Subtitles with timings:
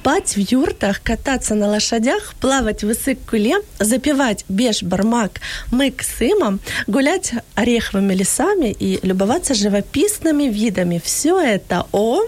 [0.00, 5.40] Спать в юртах, кататься на лошадях, плавать в Иссык-Куле, запивать беш-бармак
[5.70, 11.00] мык сымом, гулять ореховыми лесами и любоваться живописными видами.
[11.04, 12.22] Все это о...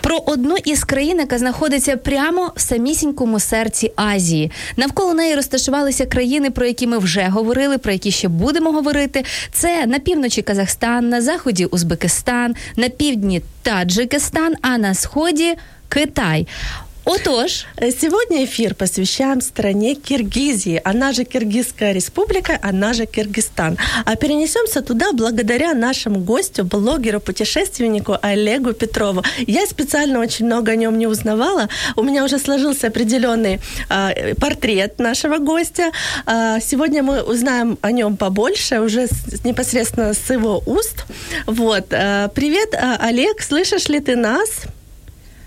[0.00, 4.50] Про одну із країн, яка знаходиться прямо в самісінькому серці Азії.
[4.76, 9.24] Навколо неї розташувалися країни, про які ми вже говорили, про які ще будемо говорити.
[9.52, 15.54] Це на півночі Казахстан, на заході Узбекистан, на півдні Таджикистан, а на сході
[15.88, 16.46] Китай.
[17.07, 23.77] Отож, Сегодня эфир посвящаем стране Киргизии, она же Киргизская республика, она же Киргизстан.
[24.03, 29.23] А перенесемся туда благодаря нашему гостю, блогеру, путешественнику Олегу Петрову.
[29.37, 31.69] Я специально очень много о нем не узнавала.
[31.95, 35.91] У меня уже сложился определенный а, портрет нашего гостя.
[36.25, 41.05] А, сегодня мы узнаем о нем побольше, уже с- непосредственно с его уст.
[41.45, 41.85] Вот.
[41.93, 44.49] А, привет, Олег, слышишь ли ты нас?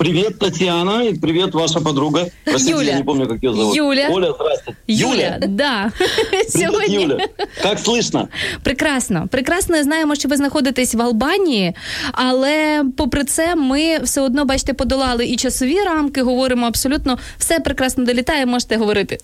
[0.00, 2.30] Привет, Татьяна, и привет, ваша подруга.
[2.44, 2.92] Простите, Юля.
[2.92, 3.76] я не помню, как ее зовут.
[3.76, 4.08] Юля.
[4.10, 4.78] Оля, здравствуйте.
[4.86, 5.92] Юля, да.
[6.30, 7.26] Привет, сьогодні Юля.
[7.62, 8.28] Как слышно?
[8.62, 11.74] Прекрасно, прекрасно знаємо, що ви знаходитесь в Албанії,
[12.12, 18.04] але попри це, ми все одно, бачите, подолали і часові рамки, говоримо абсолютно все прекрасно
[18.04, 19.18] долітає, можете говорити.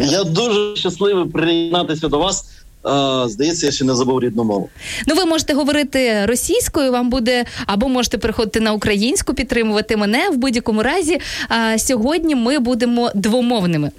[0.00, 2.44] Я дуже щасливий приєднатися до вас.
[2.87, 4.69] А, здається, я ще не забув рідну мову.
[5.07, 10.37] Ну, ви можете говорити російською, вам буде або можете переходити на українську, підтримувати мене в
[10.37, 11.17] будь-якому разі.
[11.49, 13.91] А сьогодні ми будемо двомовними.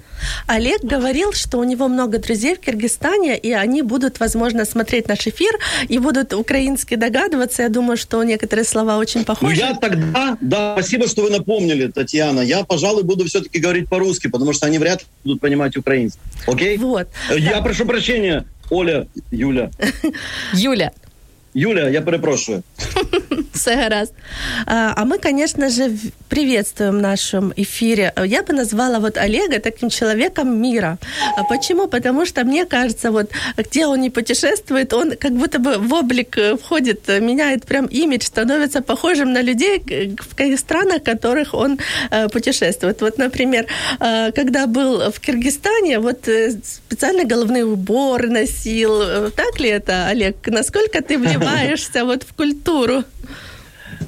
[0.57, 5.27] Олег говорил, что у него много друзей в Киргизстане, и они будут, возможно, смотреть наш
[5.27, 5.51] эфир
[5.91, 7.61] и будут украински догадываться.
[7.63, 9.55] Я думаю, что некоторые слова очень Ну, похожи.
[9.61, 12.41] я тогда, да, спасибо, что вы напомнили, Татьяна.
[12.41, 16.21] Я, пожалуй, буду все-таки говорить по-русски, потому что они вряд ли будут понимать украинский.
[16.47, 16.77] Окей?
[16.77, 17.07] Вот.
[17.31, 19.70] Э, Я прошу прощения, Оля, Юля.
[20.54, 20.92] Юля,
[21.52, 22.62] Юля, я перепрошую.
[23.62, 24.12] все гаразд.
[24.66, 25.96] А а мы, конечно же,
[26.28, 28.12] приветствуем в нашем эфире.
[28.24, 30.98] Я бы назвала вот Олега таким человеком мира.
[31.36, 31.88] А почему?
[31.88, 36.38] Потому что мне кажется, вот где он не путешествует, он как будто бы в облик
[36.38, 39.82] э, входит, э, меняет прям имидж, становится похожим на людей
[40.18, 41.78] в странах, в которых он
[42.10, 43.00] э, путешествует.
[43.00, 43.66] Вот, например,
[44.00, 46.28] э, когда был в Киргизстане, вот
[46.64, 49.30] специально головные уборы носил.
[49.30, 50.36] Так ли это, Олег?
[50.46, 53.04] Насколько ты вливаешься вот в культуру?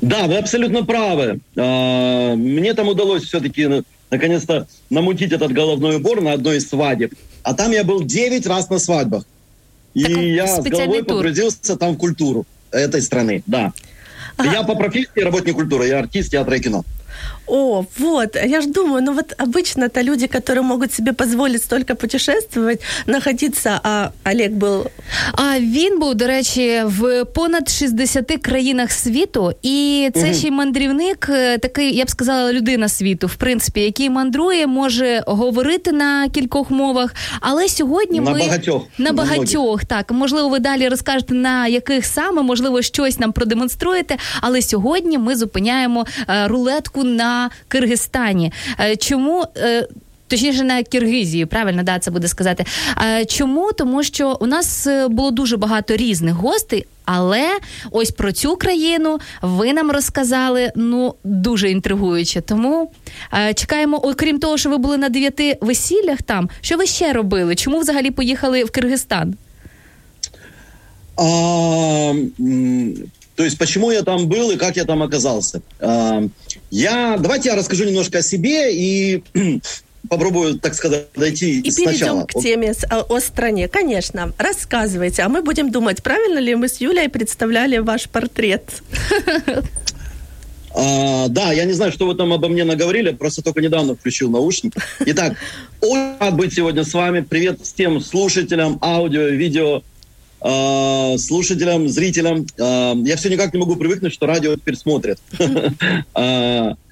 [0.04, 1.40] Да, вы абсолютно правы.
[1.56, 7.14] А, Мне там удалось все-таки наконец-то намутить этот головной убор на одной из свадеб.
[7.42, 9.24] А там я был 9 раз на свадьбах.
[9.94, 11.16] И Так, я с головой тур.
[11.16, 13.72] погрузился там в культуру этой страны, да.
[14.42, 16.84] Я по профессии работник культуры, я артист театра и кино.
[17.51, 22.81] О, вот, я ж думаю, ну вот обычно-то люди, которые могут себе позволить столько путешествовать,
[23.07, 24.85] находиться, а Олег был...
[25.33, 30.33] А він був, до речі, в понад 60 країнах світу, і це Мгм.
[30.33, 35.23] ще й мандрівник, е, такий, я б сказала, людина світу, в принципі, який мандрує, може
[35.27, 37.13] говорити на кількох мовах.
[37.41, 42.05] Але сьогодні На ми багатьох, на на багатьох, так можливо, ви далі розкажете на яких
[42.05, 44.17] саме, можливо, щось нам продемонструєте.
[44.41, 47.32] Але сьогодні ми зупиняємо е, рулетку на
[47.68, 48.52] Киргизстані.
[48.80, 49.44] Е, чому?
[49.56, 49.88] е,
[50.28, 52.64] Точніше, на Киргизії, правильно, да, це буде сказати.
[53.02, 53.72] Е, Чому?
[53.72, 57.48] Тому що у нас було дуже багато різних гостей, але
[57.90, 62.40] ось про цю країну ви нам розказали ну дуже інтригуюче.
[62.40, 62.90] Тому
[63.54, 66.48] чекаємо, окрім того, що ви були на дев'яти весіллях там.
[66.60, 67.54] Що ви ще робили?
[67.54, 69.34] Чому взагалі поїхали в Киргизстан?
[71.16, 72.12] А,
[73.36, 75.60] то есть, почему я там был и как я там оказался?
[75.80, 76.22] А,
[76.70, 79.22] я, давайте я расскажу немножко о себе и
[80.08, 82.24] попробую, так сказать, дойти И сначала.
[82.24, 83.68] перейдем к теме о, о стране.
[83.68, 88.82] Конечно, рассказывайте, а мы будем думать, правильно ли мы с Юлей представляли ваш портрет.
[90.76, 94.28] А, да, я не знаю, что вы там обо мне наговорили, просто только недавно включил
[94.28, 94.74] наушник.
[95.06, 95.36] Итак,
[95.80, 97.20] очень рад быть сегодня с вами.
[97.20, 99.82] Привет всем слушателям аудио, видео,
[100.46, 102.46] а, слушателям, зрителям.
[102.60, 105.18] А, я все никак не могу привыкнуть, что радио теперь смотрят.
[106.14, 106.74] А,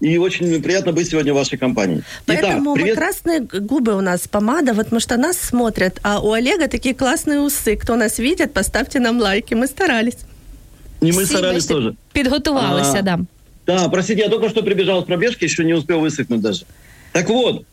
[0.00, 2.02] И очень приятно быть сегодня в вашей компании.
[2.26, 2.96] Поэтому Итак, привет...
[2.96, 7.40] красные губы у нас помада, вот потому что нас смотрят, а у Олега такие классные
[7.40, 7.76] усы.
[7.76, 9.54] Кто нас видит, поставьте нам лайки.
[9.54, 10.18] Мы старались.
[11.00, 11.94] И мы старались тоже.
[12.12, 13.20] Підготувалися, а, да.
[13.66, 16.64] Да, простите, я только что прибежал с пробежки, еще не успел высохнуть даже.
[17.12, 17.64] Так вот,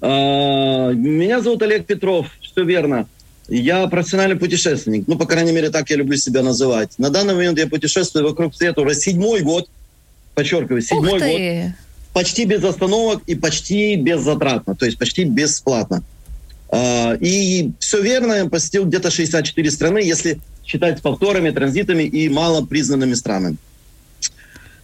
[0.00, 3.06] а, меня зовут Олег Петров, все верно.
[3.48, 5.06] Я профессиональный путешественник.
[5.06, 6.98] Ну, по крайней мере, так я люблю себя называть.
[6.98, 9.68] На данный момент я путешествую вокруг света уже седьмой год.
[10.34, 11.72] Подчеркиваю, седьмой год.
[12.12, 14.74] Почти без остановок и почти беззатратно.
[14.74, 16.02] То есть почти бесплатно.
[16.70, 23.14] А, и все верно, я посетил где-то 64 страны, если считать повторами, транзитами и малопризнанными
[23.14, 23.56] странами.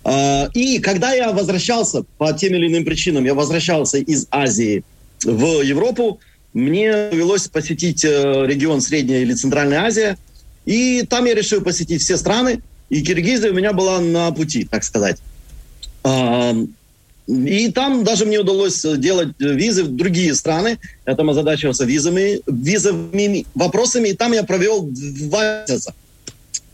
[0.05, 4.85] А, и когда я возвращался по тем или иным причинам, я возвращался из Азии
[5.25, 6.21] в Европу,
[6.53, 10.17] мне довелось посетить э, регион Средняя или Центральная Азия,
[10.67, 14.85] и там я решил посетить все страны, и Киргизия у меня была на пути, так
[14.85, 15.19] сказать.
[16.03, 16.55] А,
[17.29, 20.79] и там даже мне удалось делать визы в другие страны.
[21.07, 25.95] Я там озадачивался визами, визовыми вопросами, и там я провел два месяца.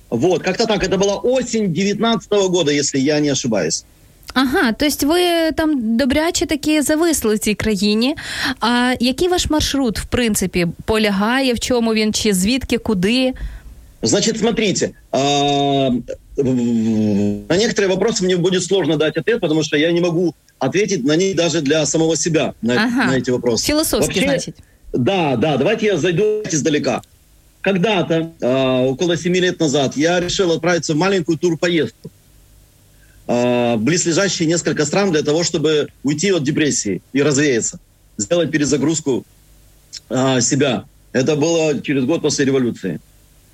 [0.08, 0.82] Вот, как-то так.
[0.82, 3.84] Это была осень 19 года, если я не ошибаюсь.
[4.33, 8.15] Ага, тобто ви там добряче таки зависли в цій країні.
[8.59, 13.33] А який ваш маршрут, в принципі, полягає, в чому він, чи звідки, куди?
[14.03, 15.19] Значит, смотрите, а,
[16.37, 21.15] на некоторые вопросы мне будет сложно дать ответ, потому что я не могу ответить на
[21.15, 23.11] них даже для самого себя, на, ага.
[23.11, 23.67] на эти вопросы.
[23.67, 24.55] Философски, Вообще, значит.
[24.93, 27.01] Да, да, давайте я зайду издалека.
[27.61, 32.09] Когда-то, э, около семи лет назад, я решил отправиться в маленькую турпоездку
[33.26, 37.78] э, близлежащие несколько стран для того, чтобы уйти от депрессии и развеяться,
[38.16, 39.24] сделать перезагрузку
[40.08, 40.84] э, себя.
[41.12, 43.00] Это было через год после революции.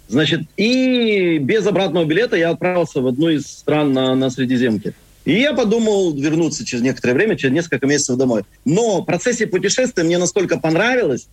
[0.09, 4.95] Значит, и без обратного билета я отправился в одну из стран на, на Средиземке.
[5.25, 8.43] И я подумал вернуться через некоторое время, через несколько месяцев домой.
[8.65, 11.29] Но в процессе путешествия мне настолько понравилось,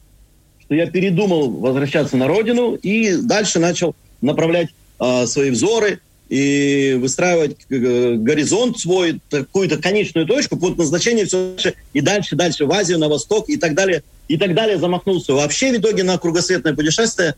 [0.61, 4.69] что я передумал возвращаться на родину и дальше начал направлять
[4.99, 11.73] э, свои взоры и выстраивать э, горизонт свой, какую-то конечную точку, пункт назначения все дальше
[11.93, 15.33] и дальше, дальше в Азию, на восток и так далее, и так далее замахнулся.
[15.33, 17.35] Вообще в итоге на кругосветное путешествие,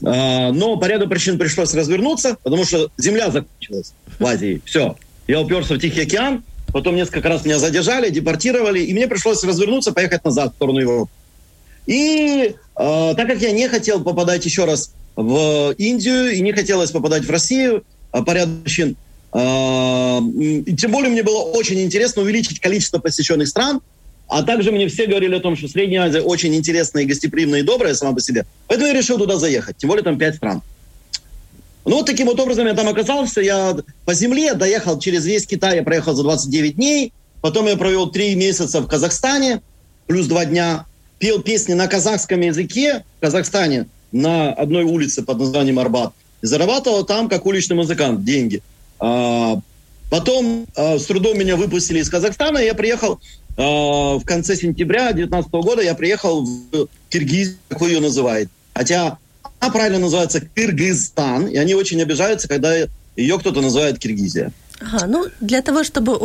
[0.00, 4.62] э, но по ряду причин пришлось развернуться, потому что земля закончилась в Азии.
[4.64, 4.96] Все.
[5.28, 6.42] Я уперся в Тихий океан,
[6.72, 11.10] потом несколько раз меня задержали, депортировали, и мне пришлось развернуться, поехать назад в сторону Европы.
[11.86, 16.90] И э, так как я не хотел попадать еще раз в Индию и не хотелось
[16.90, 18.90] попадать в Россию по ряду э,
[20.76, 23.80] тем более мне было очень интересно увеличить количество посещенных стран,
[24.28, 27.62] а также мне все говорили о том, что Средняя Азия очень интересная и гостеприимная и
[27.62, 28.46] добрая сама по себе.
[28.68, 29.76] Поэтому я решил туда заехать.
[29.76, 30.62] Тем более там пять стран.
[31.84, 33.40] Ну, вот таким вот образом я там оказался.
[33.40, 35.76] Я по земле доехал через весь Китай.
[35.76, 37.12] Я проехал за 29 дней.
[37.40, 39.62] Потом я провел три месяца в Казахстане,
[40.06, 40.84] плюс два дня
[41.18, 46.12] пел песни на казахском языке в Казахстане на одной улице под названием Арбат.
[46.42, 48.62] Зарабатывал там как уличный музыкант деньги.
[48.98, 49.60] А,
[50.10, 53.20] потом а, с трудом меня выпустили из Казахстана, и я приехал
[53.56, 58.50] а, в конце сентября 2019 года, я приехал в Киргизию, как ее называете.
[58.74, 59.18] Хотя
[59.58, 62.74] она правильно называется Кыргызстан, и они очень обижаются, когда
[63.16, 64.52] ее кто-то называет Киргизия.
[64.80, 66.18] Ага, ну, для того, чтобы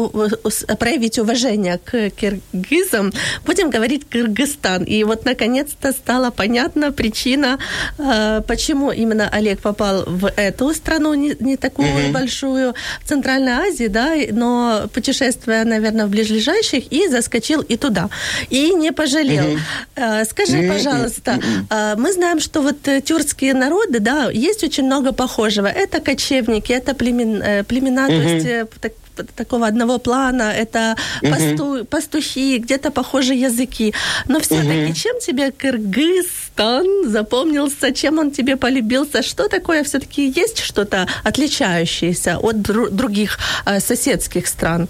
[0.79, 3.11] проявить уважение к киргизам,
[3.45, 4.83] будем говорить Кыргызстан.
[4.83, 7.59] И вот, наконец-то, стала понятна причина,
[7.97, 12.11] э, почему именно Олег попал в эту страну, не, не такую mm-hmm.
[12.11, 18.09] большую, в Центральной Азии, да, но путешествуя, наверное, в ближайших, и заскочил и туда.
[18.49, 19.57] И не пожалел.
[19.95, 20.25] Mm-hmm.
[20.25, 20.73] Скажи, mm-hmm.
[20.73, 21.95] пожалуйста, mm-hmm.
[21.97, 25.67] мы знаем, что вот тюркские народы, да, есть очень много похожего.
[25.67, 28.21] Это кочевники, это племен, племена, mm-hmm.
[28.21, 28.93] то есть Э, так,
[29.35, 31.31] такого одного плана, это угу.
[31.31, 33.93] пасту, пастухи, где-то похожие языки.
[34.27, 34.93] Но все-таки угу.
[34.93, 39.23] чем тебе Кыргызстан запомнился, чем он тебе полюбился?
[39.23, 44.87] Что такое все-таки есть что-то отличающееся от дру- других э, соседских стран?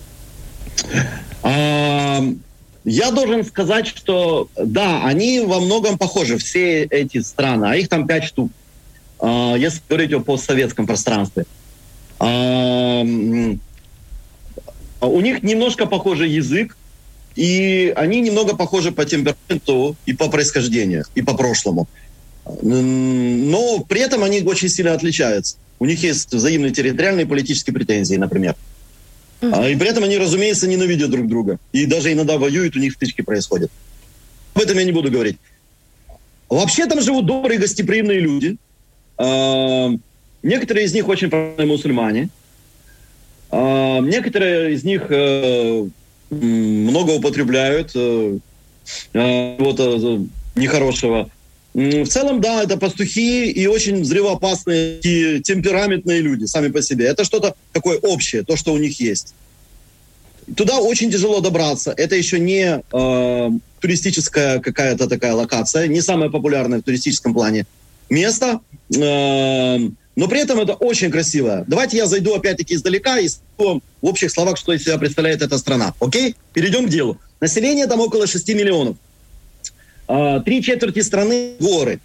[1.44, 2.24] А,
[2.84, 8.08] я должен сказать, что да, они во многом похожи, все эти страны, а их там
[8.08, 8.52] пять штук,
[9.20, 11.46] а, если говорить о постсоветском пространстве.
[12.20, 13.56] У
[15.22, 16.78] них немножко похожий язык,
[17.36, 21.88] и они немного похожи по темпераменту и по происхождению, и по прошлому.
[22.62, 25.58] Но при этом они очень сильно отличаются.
[25.80, 28.56] У них есть взаимные территориальные политические претензии, например.
[29.42, 29.74] Mm-hmm.
[29.74, 31.60] И при этом они, разумеется, ненавидят друг друга.
[31.74, 33.70] И даже иногда воюют, у них стычки происходят.
[34.54, 35.38] Об этом я не буду говорить.
[36.48, 38.58] Вообще там живут добрые, гостеприимные люди.
[40.46, 42.30] Некоторые из них очень правильные мусульмане.
[43.50, 45.88] А, некоторые из них э,
[46.30, 48.38] много употребляют э,
[49.14, 49.80] э, вот
[50.56, 51.32] нехорошего.
[51.74, 57.06] В целом, да, это пастухи и очень взрывоопасные и темпераментные люди сами по себе.
[57.08, 59.34] Это что-то такое общее, то, что у них есть.
[60.56, 61.92] Туда очень тяжело добраться.
[61.98, 67.66] Это еще не э, туристическая какая-то такая локация, не самая популярная в туристическом плане
[68.12, 68.60] место.
[68.96, 69.80] Э,
[70.16, 71.66] но при этом это очень красиво.
[71.68, 75.58] Давайте я зайду опять-таки издалека и скажу в общих словах, что из себя представляет эта
[75.58, 75.94] страна.
[76.00, 76.36] Окей?
[76.54, 77.20] Перейдем к делу.
[77.42, 78.98] Население там около 6 миллионов.
[80.08, 82.00] А, три четверти страны– горы.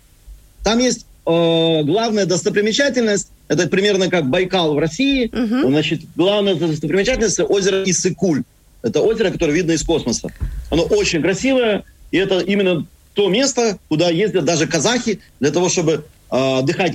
[0.64, 5.26] Там есть э, главная достопримечательность, это примерно как Байкал в России.
[5.26, 5.70] Угу.
[5.70, 8.42] Значит, главная достопримечательность– озеро Иссыкуль.
[8.82, 10.28] Это озеро, которое видно из космоса.
[10.70, 16.04] Оно очень красивое, и это именно то место, куда ездят даже казахи для того, чтобы
[16.30, 16.94] э, отдыхать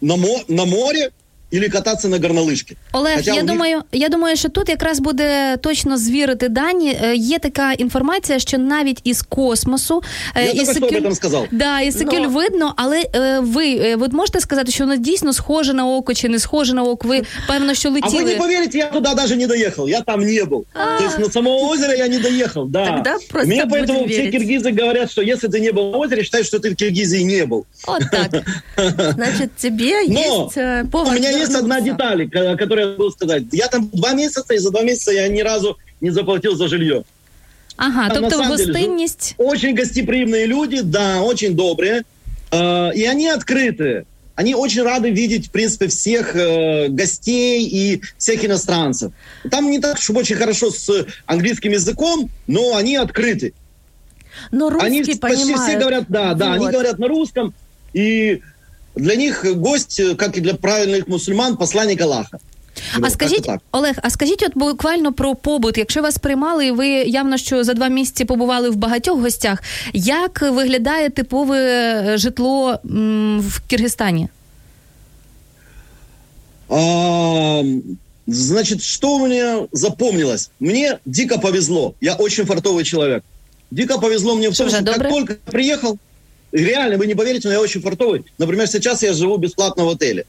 [0.00, 1.10] на, мо- на море
[1.51, 2.77] Ілі кататися на горнолижці.
[2.91, 3.51] Олег, Хоча я них...
[3.51, 6.97] думаю, я думаю, що тут якраз буде точно звірити дані.
[7.03, 10.03] Е, є така інформація, що навіть із космосу
[10.35, 11.05] е, я Ісикюль...
[11.05, 11.47] об сказав.
[11.51, 12.29] Да, Ісикюль Но...
[12.29, 16.39] видно, але е, ви ви можете сказати, що воно дійсно схоже на око чи не
[16.39, 17.07] схоже на око?
[17.07, 18.13] Ви певно, що летіли.
[18.13, 19.89] А ви не повірите, я туди навіть не доїхав.
[19.89, 20.65] Я там не був.
[20.99, 22.69] Тобто на самого озера я не доїхав.
[22.69, 22.85] Да.
[22.85, 26.43] Тогда просто Мне поэтому все киргизы говорят, что если ты не был на озере, считай,
[26.43, 27.65] что ты в Киргизии не был.
[27.87, 28.43] Вот так.
[29.15, 33.44] Значит, тебе Но есть повод у меня есть одна деталь которые я могу сказать.
[33.52, 37.04] Я там два месяца, и за два месяца я ни разу не заплатил за жилье.
[37.76, 39.34] Ага, там, тобто гостинність.
[39.38, 42.04] Деле, очень гостеприимные люди, да, очень добрые.
[42.50, 44.04] Э, и они открытые.
[44.34, 49.12] Они очень рады видеть, в принципе, всех э, гостей и всех иностранцев.
[49.50, 53.52] Там не так, чтобы очень хорошо с английским языком, но они открыты.
[54.50, 55.20] Но русский они понимают.
[55.20, 56.54] почти все говорят, да, да, вот.
[56.54, 57.54] они говорят на русском.
[57.94, 58.42] И
[58.96, 62.38] для них гость, как и для правильных мусульман, посланник Аллаха.
[63.00, 65.78] А скажіть, Олег, а скажіть, от буквально про побут.
[65.78, 69.62] Якщо вас приймали, і ви явно що за два місяці побували в багатьох гостях,
[69.92, 74.28] як виглядає типове житло м, в Киргизстані?
[76.68, 77.62] А,
[78.26, 80.50] значит, что мне запомнилось?
[80.60, 81.94] Мне дико повезло.
[82.00, 83.22] Я очень фартовый человек.
[83.70, 85.98] Дико повезло мне в том, что как только приехал,
[86.55, 88.23] реально, вы не поверите, но я очень фартовый.
[88.37, 90.25] Например, сейчас я живу бесплатно в отеле.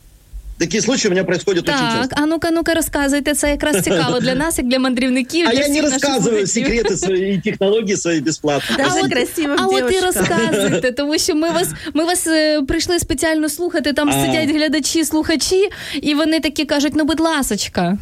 [0.59, 2.17] Такі случаї у мене происходят так, очень часто.
[2.19, 3.35] а ну-ка, ну-ка, розказуйте.
[3.35, 5.47] Це якраз цікаво для нас, як для мандрівників.
[5.49, 8.77] А для я не розказую секрети свої технології свої безплатно.
[8.79, 9.13] А, от,
[9.59, 13.93] а от і розказуйте, тому що ми вас ми вас е, прийшли спеціально слухати.
[13.93, 14.27] Там а.
[14.27, 15.69] сидять глядачі, слухачі,
[16.03, 17.99] і вони такі кажуть: ну, будь ласочка.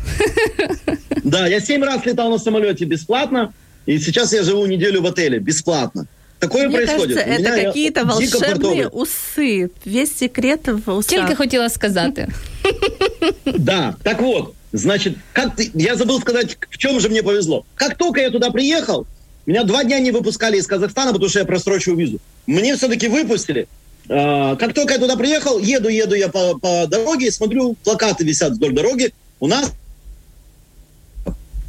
[1.25, 3.53] Да, я сім разів літав на самоліті безплатно,
[3.87, 6.07] і зараз я живу неділю в отелі безплатно.
[6.40, 7.18] Такое Мне происходит.
[7.18, 9.70] кажется, это какие-то волшебные усы.
[9.86, 11.10] Весь секрет в усах.
[11.10, 12.28] Тільки хотіла сказати.
[13.46, 17.66] Да, так вот, значит, как ты, я забыл сказать, в чем же мне повезло.
[17.76, 19.06] Как только я туда приехал,
[19.46, 22.20] меня два дня не выпускали из Казахстана, потому что я просрочил визу.
[22.48, 23.68] Мне все-таки выпустили.
[24.10, 28.54] А, как только я туда приехал, еду, еду я по, по дороге, смотрю, плакаты висят
[28.54, 29.14] вдоль дороги.
[29.40, 29.72] У нас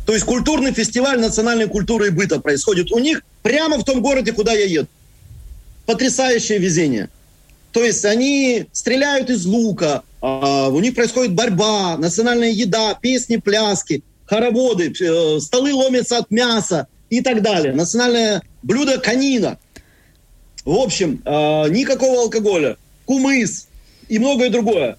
[0.06, 4.32] то есть культурный фестиваль национальной культуры и быта происходит у них прямо в том городе,
[4.32, 4.88] куда я еду.
[5.84, 7.08] Потрясающее везение.
[7.72, 10.26] То есть они стреляют из лука, э,
[10.70, 17.20] у них происходит борьба, национальная еда, песни, пляски, хороводы, э, столы ломятся от мяса и
[17.20, 17.74] так далее.
[17.74, 19.58] Национальное блюдо канина.
[20.64, 23.66] В общем, э, никакого алкоголя, кумыс
[24.08, 24.98] и многое другое.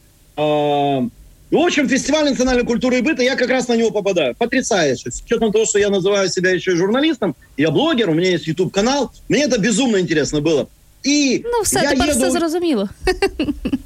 [1.50, 4.36] В общем, фестиваль национальной культуры и быта, я как раз на него попадаю.
[4.36, 5.12] Потрясающе.
[5.12, 8.48] С учетом того, что я называю себя еще и журналистом, я блогер, у меня есть
[8.48, 10.68] YouTube-канал, мне это безумно интересно было.
[11.04, 12.20] И ну, все, я тепер еду...
[12.20, 12.90] все зрозуміло.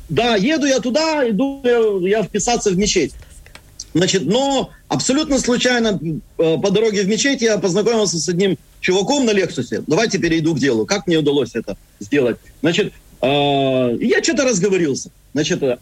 [0.10, 3.13] Да, еду я туда, иду я вписаться в мечеть.
[3.94, 6.00] Значит, но абсолютно случайно
[6.38, 9.84] э, по дороге в мечеть я познакомился с одним чуваком на Лексусе.
[9.88, 10.86] Давайте перейду к делу.
[10.86, 12.38] Как мне удалось это сделать?
[12.62, 12.91] Значит,
[13.23, 15.11] я что-то разговорился.
[15.37, 15.76] Значит, э,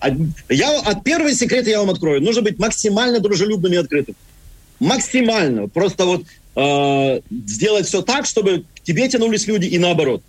[0.49, 2.21] я, от первый секрет я вам открою.
[2.21, 4.15] Нужно быть максимально дружелюбным и открытым.
[4.81, 5.69] Максимально.
[5.69, 6.25] Просто вот
[6.57, 10.23] э, сделать все так, чтобы к тебе тянулись люди и наоборот.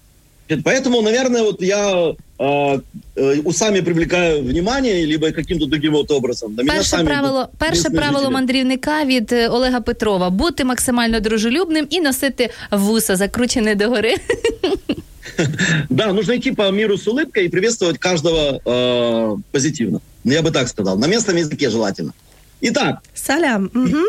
[0.63, 2.79] Поэтому, наверное, вот я э,
[3.15, 6.55] э, усами привлекаю внимание, либо каким-то другим вот образом.
[6.55, 8.33] На перше самі правило, перше правило жителі.
[8.33, 14.15] мандрівника від е, Олега Петрова бути максимально дружелюбним і носити вуса, закручене догори.
[15.88, 20.00] Да, нужно идти по миру с улыбкой и приветствовать каждого э, позитивно.
[20.24, 20.98] Ну, я бы так сказал.
[20.98, 22.12] На местном языке желательно.
[22.60, 23.00] Итак.
[23.14, 23.70] Салям.
[23.74, 24.04] Угу.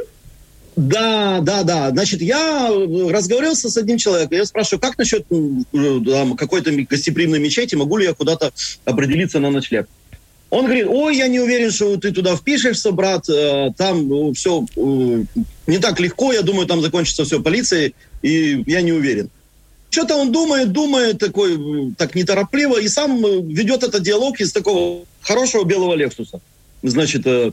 [0.76, 1.90] Да, да, да.
[1.90, 2.70] Значит, я
[3.10, 4.38] разговаривался с одним человеком.
[4.38, 7.76] Я спрашиваю, как насчет там, какой-то гостеприимной мечети?
[7.76, 8.52] Могу ли я куда-то
[8.86, 9.88] определиться на ночлег?
[10.50, 15.24] Он говорит, ой, я не уверен, что ты туда впишешься, брат, э, там все э,
[15.66, 19.30] не так легко, я думаю, там закончится все полицией, и я не уверен.
[19.92, 25.04] Что-то он думает, думает такой, э, так неторопливо, и сам ведет этот диалог из такого
[25.22, 26.40] хорошего белого Лексуса.
[26.82, 27.52] Значит, э,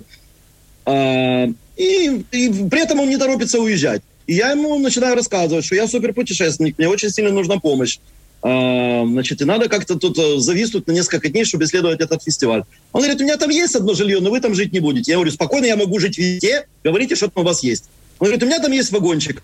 [0.86, 4.02] э, и, и при этом он не торопится уезжать.
[4.28, 7.98] И я ему начинаю рассказывать, что я суперпутешественник, мне очень сильно нужна помощь.
[8.40, 12.62] А, значит, и надо как-то тут э, зависнуть на несколько дней, чтобы исследовать этот фестиваль.
[12.92, 15.10] Он говорит, у меня там есть одно жилье, но вы там жить не будете.
[15.10, 17.86] Я говорю, спокойно, я могу жить везде, говорите, что там у вас есть.
[18.20, 19.42] Он говорит, у меня там есть вагончик.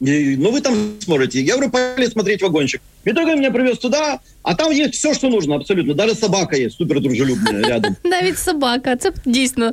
[0.00, 1.40] И, ну, вы там сможете.
[1.40, 2.80] Я говорю, поехали смотреть вагончик.
[3.04, 5.94] В итоге меня привез туда, а там есть все, что нужно, абсолютно.
[5.94, 7.96] Даже собака есть, супер дружелюбная рядом.
[8.04, 9.72] Навіть собака, це дійсно.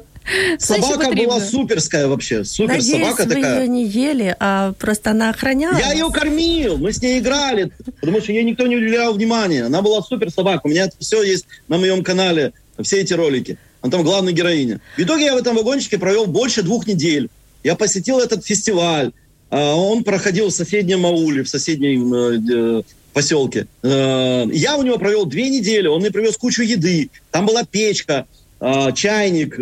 [0.57, 3.61] Собака была суперская вообще, супер Надеюсь, собака вы такая.
[3.61, 5.77] ее не ели, а просто она охраняла.
[5.77, 9.65] Я ее кормил, мы с ней играли, потому что ей никто не уделял внимания.
[9.65, 10.61] Она была супер собака.
[10.63, 13.57] У меня это все есть на моем канале, все эти ролики.
[13.81, 14.79] Она там главная героиня.
[14.97, 17.29] В итоге я в этом вагончике провел больше двух недель.
[17.63, 19.11] Я посетил этот фестиваль.
[19.55, 22.83] А, Он проходил в соседнем ауле, в соседнем э,
[23.13, 23.67] поселке.
[23.83, 25.87] Э, Я у него провел две недели.
[25.87, 27.09] Он мне привез кучу еды.
[27.31, 28.27] Там была печка,
[28.59, 29.55] э, чайник,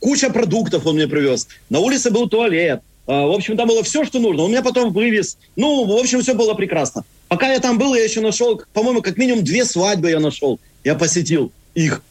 [0.00, 1.48] куча продуктов он мне привез.
[1.70, 2.82] На улице был туалет.
[3.06, 4.42] В общем, там было все, что нужно.
[4.42, 5.38] Он меня потом вывез.
[5.56, 7.02] Ну, в общем, все было прекрасно.
[7.26, 10.60] Пока я там был, я еще нашел, по-моему, как минимум две свадьбы я нашел.
[10.84, 12.02] Я посетил их.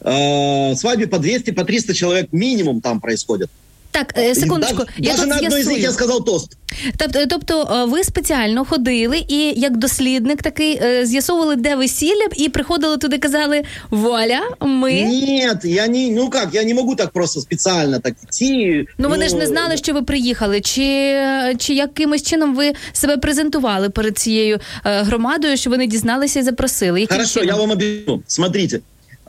[0.00, 3.50] Свадьбы по 200, по 300 человек минимум там происходят.
[3.94, 6.56] Так, е, секундочку, Даже, я даже тут на одной из я сказал тост.
[6.98, 12.48] Тобто, тобто е, ви спеціально ходили і як дослідник такий е, з'ясовували, де весілля, і
[12.48, 14.92] приходили туди, казали: Вуаля, ми.
[14.92, 18.86] Нет, я не, ну как, я не могу так просто специально так идти.
[18.98, 20.60] Ну вони ж не знали, що ви приїхали.
[20.60, 21.14] Чи,
[21.58, 27.00] чи якимось чином ви себе презентували перед цією е, громадою, що вони дізналися і запросили?
[27.00, 27.48] Яким Хорошо, чином?
[27.48, 28.22] я вам объясню.
[28.26, 28.80] Смотрите,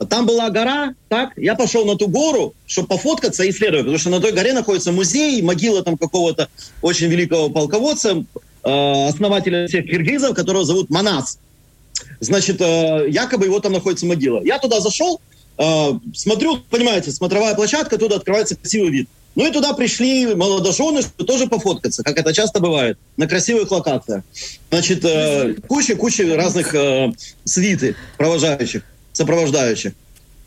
[0.04, 4.10] там была гора, так, я пошел на ту гору, чтобы пофоткаться и исследовать, потому что
[4.10, 6.48] на той горе находится музей, могила там какого-то
[6.82, 8.24] очень великого полководца,
[8.62, 11.38] э, основателя всех киргизов, которого зовут Манас.
[12.20, 14.42] Значит, э, якобы его там находится могила.
[14.44, 15.20] Я туда зашел,
[15.56, 19.08] э, смотрю, понимаете, смотровая площадка, туда открывается красивый вид.
[19.36, 24.24] Ну и туда пришли молодожены, чтобы тоже пофоткаться, как это часто бывает, на красивых локациях.
[24.70, 27.12] Значит, э, куча-куча разных э,
[27.44, 28.82] свиты провожающих,
[29.16, 29.92] сопровождающих.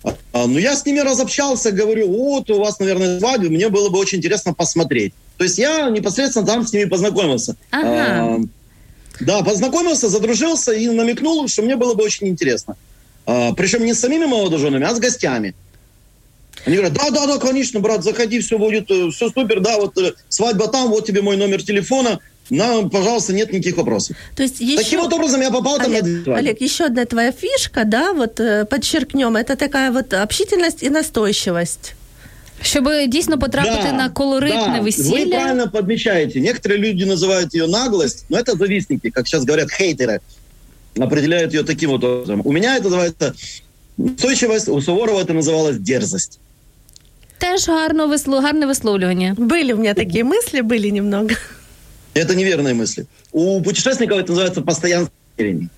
[0.04, 3.90] А, а, Ну, я с ними разобщался, говорю, вот у вас, наверное, свадьба, мне было
[3.90, 5.14] бы очень интересно посмотреть.
[5.38, 7.56] То есть я непосредственно там с ними познакомился.
[7.72, 7.88] Ага.
[7.90, 8.40] А,
[9.20, 12.76] Да, познакомился, задружился и намекнул, что мне было бы очень интересно.
[13.26, 15.54] А, Причем не с самими молодоженами, а с гостями.
[16.66, 20.14] Они говорят, да, да, да, конечно, брат, заходи, все будет, все супер, да, вот э,
[20.28, 24.18] свадьба там, вот тебе мой номер телефона, на, пожалуйста, нет никаких вопросов.
[24.36, 24.78] То есть еще...
[24.78, 26.28] Таким вот образом я попал там на две Олег.
[26.28, 31.94] Олег, еще одна твоя фишка, да, вот э, подчеркнем, это такая вот общительность и настойчивость.
[32.62, 35.30] Щоб дійсно потрапити на колоритне да, Вы весілля.
[35.32, 36.40] правильно подмечаете.
[36.42, 40.20] Некоторые люди называют ее наглость, но это завистники, как сейчас говорят, хейтеры.
[40.98, 42.42] Определяют ее таким вот образом.
[42.44, 43.34] У меня это называется
[43.98, 46.40] настойчивость, у Суворова это называлось дерзость.
[47.38, 49.36] Теж гарно висло, гарне висловлювання.
[49.38, 51.36] Были у меня такие мысли, были немного.
[52.14, 53.06] Это неверные мысли.
[53.32, 55.70] У путешественников это называется постоянство намерений.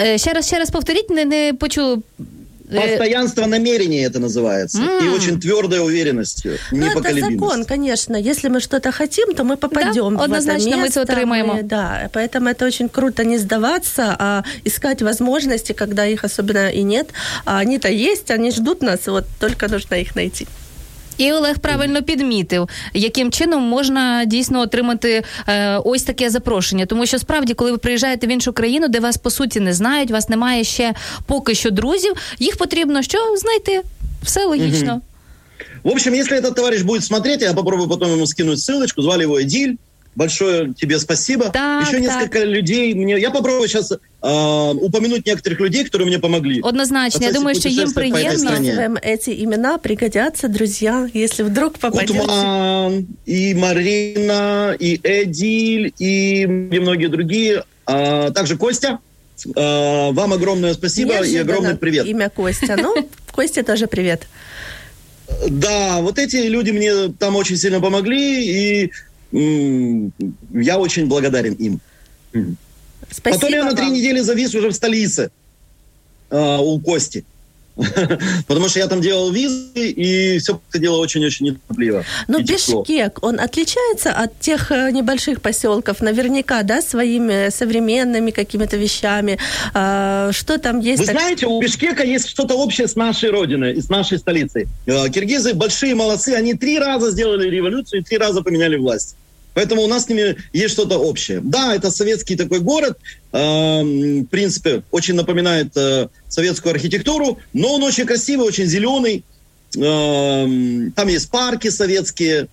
[0.00, 1.98] Е, Ще раз, ще раз повторіть, не, не почула.
[2.74, 4.78] Е, Постоянство намерений это называется.
[5.02, 5.14] И М.
[5.14, 8.16] очень твердая уверенность, Ну, это закон, конечно.
[8.16, 11.00] Если мы что-то хотим, то мы попадем Да, в однозначно это мы место.
[11.00, 11.52] это отримаємо.
[11.54, 16.82] мы- Да, поэтому это очень круто не сдаваться, а искать возможности, когда их особенно и
[16.82, 17.06] нет.
[17.44, 20.46] А они-то есть, они ждут нас, вот только нужно их найти.
[21.17, 26.85] І Олег правильно підмітив, яким чином можна дійсно отримати е, ось таке запрошення.
[26.85, 30.11] Тому що справді, коли ви приїжджаєте в іншу країну, де вас по суті не знають,
[30.11, 30.93] вас немає ще
[31.25, 33.81] поки що друзів, їх потрібно що знайти.
[34.23, 35.01] Все логічно.
[35.83, 39.01] В общем, если этот товарищ будет смотреть, я попробую потом ему скинуть ссылочку.
[39.01, 39.75] Звали его Эдиль.
[40.14, 41.48] Большое тебе спасибо.
[41.50, 42.00] Так, Еще так.
[42.02, 42.92] несколько людей.
[42.94, 43.18] Мне...
[43.18, 46.60] Я попробую сейчас упомянуть некоторых людей, которые мне помогли.
[46.62, 48.38] Однозначно, я думаю, приємно.
[48.38, 48.72] стране.
[48.72, 52.18] Называем эти имена, пригодятся, друзья, если вдруг попадете.
[52.18, 57.64] Кутман, и Марина, и Эдиль, и многие другие.
[57.86, 58.98] А, также Костя.
[59.56, 62.06] А, вам огромное спасибо и Неожиданно огромный привет.
[62.06, 62.76] Имя Костя.
[62.76, 62.94] Ну,
[63.32, 64.26] Косте тоже привет.
[65.48, 68.92] Да, вот эти люди мне там очень сильно помогли, и
[69.32, 71.80] я очень благодарен им.
[73.10, 75.30] Спасибо Потом я на три недели завис уже в столице
[76.30, 77.24] а, у Кости.
[78.46, 82.04] Потому что я там делал визы, и все проходило очень-очень неторопливо.
[82.28, 82.82] Но тепло.
[82.82, 89.38] Бишкек, он отличается от тех э, небольших поселков наверняка, да, своими современными какими-то вещами.
[89.72, 91.00] А, Что там есть?
[91.00, 94.68] Вы так- знаете, у Бишкека есть что-то общее с нашей родиной и с нашей столицей.
[94.84, 99.16] Э, Киргизы большие молодцы, они три раза сделали революцию и три раза поменяли власть.
[99.54, 101.40] Поэтому у нас с ними есть что-то общее.
[101.42, 102.98] Да, это советский такой город,
[103.32, 109.24] эм, в принципе, очень напоминает э, советскую архитектуру, но он очень красивый, очень зеленый.
[109.76, 112.48] Эм, там есть парки советские,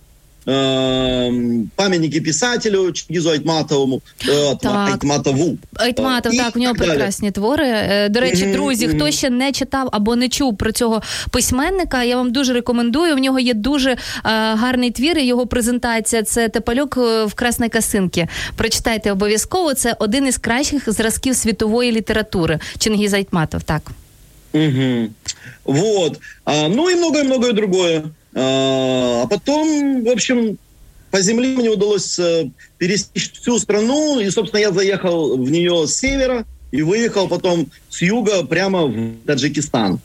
[1.76, 4.88] памятники писателю Чингизу Айтматовому, э, Так.
[4.90, 5.58] Айтматову.
[5.76, 6.90] Айтматов, І так, у нього так далі.
[6.90, 7.66] прекрасні твори.
[7.68, 12.16] Е, До речі, друзі, хто ще не читав або не чув про цього письменника, я
[12.16, 13.14] вам дуже рекомендую.
[13.14, 13.96] В нього є дуже е,
[14.54, 15.18] гарний твір.
[15.18, 18.28] і Його презентація це Тепалюк е, в Красной Касинки.
[18.56, 19.74] Прочитайте обов'язково.
[19.74, 22.58] Це один із кращих зразків світової літератури.
[22.78, 23.62] Чингіз Айтматов.
[23.62, 23.82] Так.
[24.54, 25.08] Мгм.
[25.64, 26.20] Вот.
[26.44, 28.02] А, ну и многое-многое другое.
[28.33, 30.57] А, а потом, в общем,
[31.11, 35.95] по земле мне удалось э, пересечь всю страну, и, собственно, я заехал в нее с
[35.95, 39.99] севера и выехал потом с юга прямо в Таджикистан.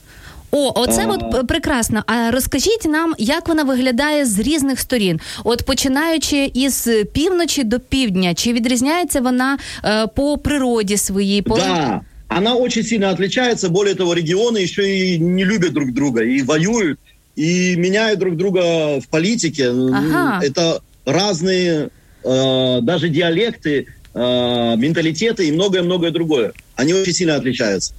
[0.53, 1.13] О, оце А.
[1.13, 2.03] от п- прекрасно.
[2.07, 8.35] А розкажіть нам, як вона виглядає з різних сторін, от починаючи із півночі до півдня,
[8.35, 11.43] чи відрізняється вона е, по природі своїй?
[11.43, 12.01] По Да,
[12.39, 13.69] она очень сильно отличается.
[13.69, 16.99] Более того, регионы еще и не любят друг друга, и воюют,
[17.36, 19.70] и меняют друг друга в политике.
[19.70, 20.40] Ага.
[20.44, 21.90] Это разные
[22.24, 24.20] э, даже диалекты, э,
[24.78, 26.54] менталитеты и многое-многое другое.
[26.76, 27.94] Они очень сильно отличаются.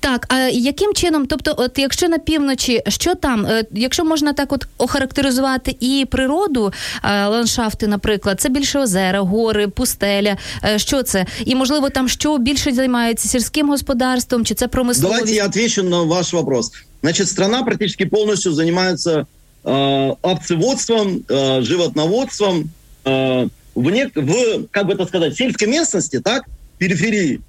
[0.00, 4.52] Так, а яким чином, тобто, от якщо на півночі, що там, Е, якщо можна так
[4.52, 6.72] от охарактеризувати і природу,
[7.04, 10.36] е, ландшафти, наприклад, це більше озера, гори, пустеля.
[10.64, 11.26] Е, Що це?
[11.44, 15.18] І можливо, там що більше займаються сільським господарством, чи це промисловість?
[15.18, 16.72] Давайте я отвечу на ваш вопрос.
[17.02, 19.26] Значит, страна практически полностью занимается
[19.64, 22.70] э, овцеводством, э, животноводством
[23.04, 26.42] э, в, нек- в, как бы это сказать, сельской местности, так,
[26.78, 27.40] периферии.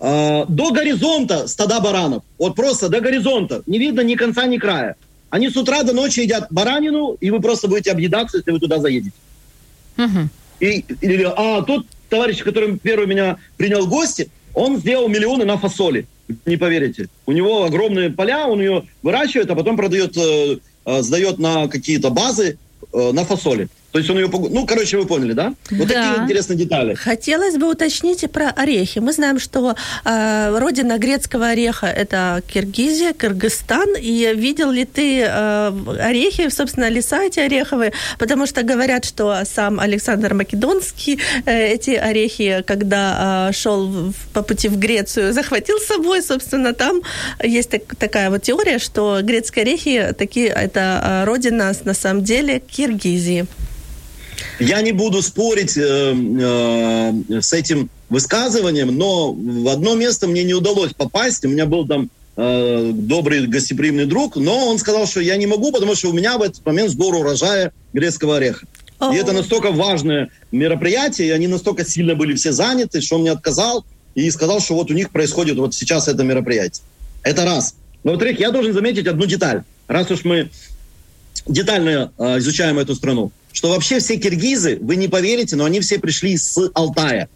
[0.00, 2.22] Э, до горизонта стада баранов.
[2.38, 3.62] Вот просто до горизонта.
[3.66, 4.96] Не видно ни конца, ни края.
[5.30, 8.78] Они с утра до ночи едят баранину, и вы просто будете объедаться, если вы туда
[8.78, 9.16] заедете.
[9.96, 10.28] Угу.
[10.60, 15.58] И, или, а тот товарищ, который первый меня принял в гости, он сделал миллионы на
[15.58, 16.06] фасоли.
[16.46, 17.08] Не поверите.
[17.26, 22.10] У него огромные поля, он ее выращивает, а потом продает, э, э, сдает на какие-то
[22.10, 22.58] базы
[22.92, 23.68] э, на фасоли.
[23.94, 24.26] То есть он ее...
[24.28, 25.54] погу- Ну, короче, вы поняли, да?
[25.70, 25.94] Вот Да.
[25.94, 26.94] такие интересные детали.
[26.94, 28.98] Хотелось бы уточнить про орехи.
[28.98, 33.94] Мы знаем, что э, родина грецкого ореха– это Киргизия, Кыргызстан.
[33.96, 37.92] И видел ли ты э, орехи, собственно, леса эти ореховые?
[38.18, 44.42] Потому что говорят, что сам Александр Македонский э, эти орехи, когда э, шел в- по
[44.42, 46.20] пути в Грецию, захватил с собой.
[46.20, 47.00] Собственно, там
[47.44, 52.58] есть так- такая вот теория, что грецкие орехи такие, это э, родина на самом деле
[52.58, 53.46] Киргизии.
[54.60, 60.54] Я не буду спорить э, э, с этим высказыванием, но в одно место мне не
[60.54, 61.44] удалось попасть.
[61.44, 65.72] У меня был там э, добрый гостеприимный друг, но он сказал, что я не могу,
[65.72, 68.66] потому что у меня в этот момент сбор урожая грецкого ореха.
[69.12, 73.32] И это настолько важное мероприятие, и они настолько сильно были все заняты, что он мне
[73.32, 76.82] отказал и сказал, что вот у них происходит вот сейчас это мероприятие.
[77.22, 77.74] Это раз.
[78.02, 79.62] Во-вторых, я должен заметить одну деталь.
[79.88, 80.50] Раз уж мы
[81.46, 85.99] детально э, изучаем эту страну, что вообще все киргизы, вы не поверите, но они все
[85.99, 87.27] пришли с Алтая.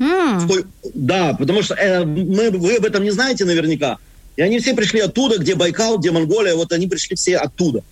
[0.00, 3.96] М, Ой, Да, потому что э, мы, вы об этом не знаете наверняка.
[4.36, 7.82] И они все пришли оттуда, где Байкал, где Монголия, вот они пришли все оттуда.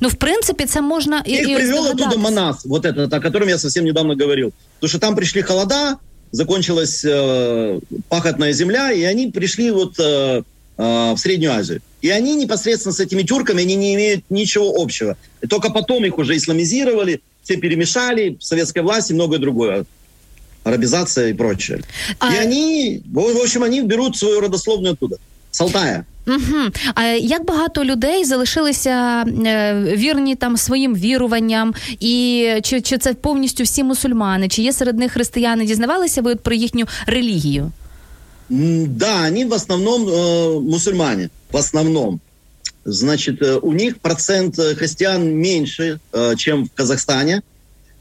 [0.00, 2.22] Ну, в принципі, це можна і, Их і привел оттуда здогадатись.
[2.24, 4.52] Манас, вот этот, о котором я совсем недавно говорил.
[4.80, 5.96] Потому что там пришли холода,
[6.32, 10.42] закончилась э, пахотная земля, и они пришли вот э,
[10.78, 11.80] э, в Среднюю Азию.
[12.02, 15.16] И они непосредственно с этими тюрками, они не имеют ничего общего.
[15.42, 19.84] И только потом их уже исламизировали, все перемешали, советская власть и многое другое.
[20.64, 21.80] Арабизация и прочее.
[22.18, 25.16] А- И они, в в общем, они берут свою родословную оттуда,
[25.50, 26.04] с Алтая.
[26.26, 26.70] Угу.
[26.94, 33.64] А як багато людей залишилися е, вірні там своїм віруванням, і чи, чи це повністю
[33.64, 34.48] всі мусульмани?
[34.48, 35.66] Чи є серед них християни?
[35.66, 37.72] Дізнавалися ви от про їхню релігію?
[38.51, 41.29] Да, они в основном э, мусульмане.
[41.51, 42.19] В основном.
[42.83, 47.43] Значит, э, у них процент э, христиан меньше, э, чем в Казахстане,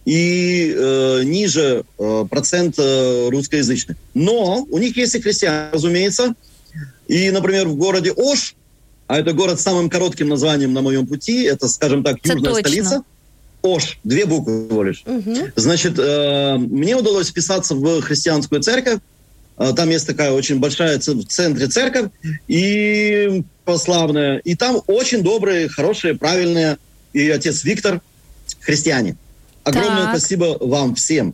[0.04, 3.96] и э, ниже э, процент э, русскоязычных.
[4.14, 6.34] Но у них есть и христиане, разумеется.
[7.06, 8.56] И, например, в городе Ош,
[9.06, 12.54] а это город с самым коротким названием на моем пути, это, скажем так, Это южная
[12.54, 12.68] точно.
[12.68, 13.02] столица.
[13.62, 15.04] Ош, две буквы всего лишь.
[15.06, 15.52] Мгм.
[15.54, 18.98] Значит, э, мне удалось вписаться в христианскую церковь,
[19.59, 22.09] там есть такая очень большая в центре церковь,
[22.47, 24.37] и православная.
[24.39, 26.77] И там очень добрые, хорошие, правильные,
[27.13, 28.01] и отец Виктор,
[28.59, 29.15] христиане.
[29.63, 30.17] Огромное так.
[30.17, 31.33] спасибо вам всем.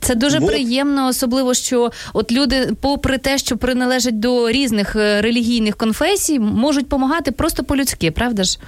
[0.00, 0.50] Це дуже вот.
[0.50, 7.32] приємно, особливо що от люди, попри те, що приналежать до різних релігійних конфесій, можуть допомагати
[7.32, 8.58] просто по-людськи, правда ж?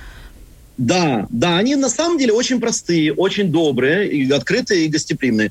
[0.79, 5.51] Да, да, они на самом деле очень простые, очень добрые, и открытые, и гостеприимные.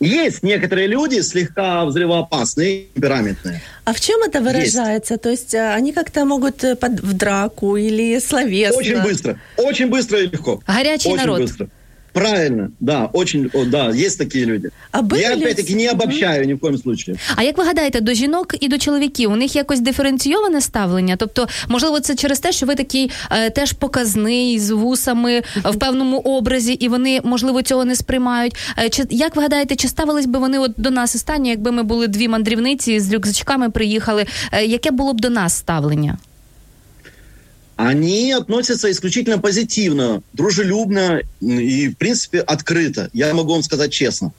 [0.00, 3.62] Есть некоторые люди слегка взрывоопасные, темпераментные.
[3.84, 5.14] А в чем это выражается?
[5.14, 5.22] Есть.
[5.22, 8.78] То есть э, они как-то могут э, под, в драку или словесно?
[8.78, 10.60] Очень быстро, очень быстро и легко.
[10.66, 11.40] Горячий очень народ.
[11.42, 11.68] Быстро.
[12.14, 14.70] Правильно, да, очень, о, да, есть такие люди.
[14.92, 17.16] А Я опять-таки не обобщаю ні в коем случае.
[17.36, 21.16] А як ви гадаєте, до жінок і до чоловіків у них якось диференційоване ставлення?
[21.16, 26.18] Тобто, можливо, це через те, що ви такий е, теж показний з вусами в певному
[26.18, 28.56] образі, і вони можливо цього не сприймають.
[28.78, 31.82] Е, чи як ви гадаєте, чи ставились би вони от до нас останні, якби ми
[31.82, 34.26] були дві мандрівниці з рюкзачками приїхали?
[34.52, 36.16] Е, яке було б до нас ставлення?
[37.76, 43.10] Они относятся исключительно позитивно, дружелюбно и, в принципе, открыто.
[43.12, 44.32] Я могу вам сказать честно.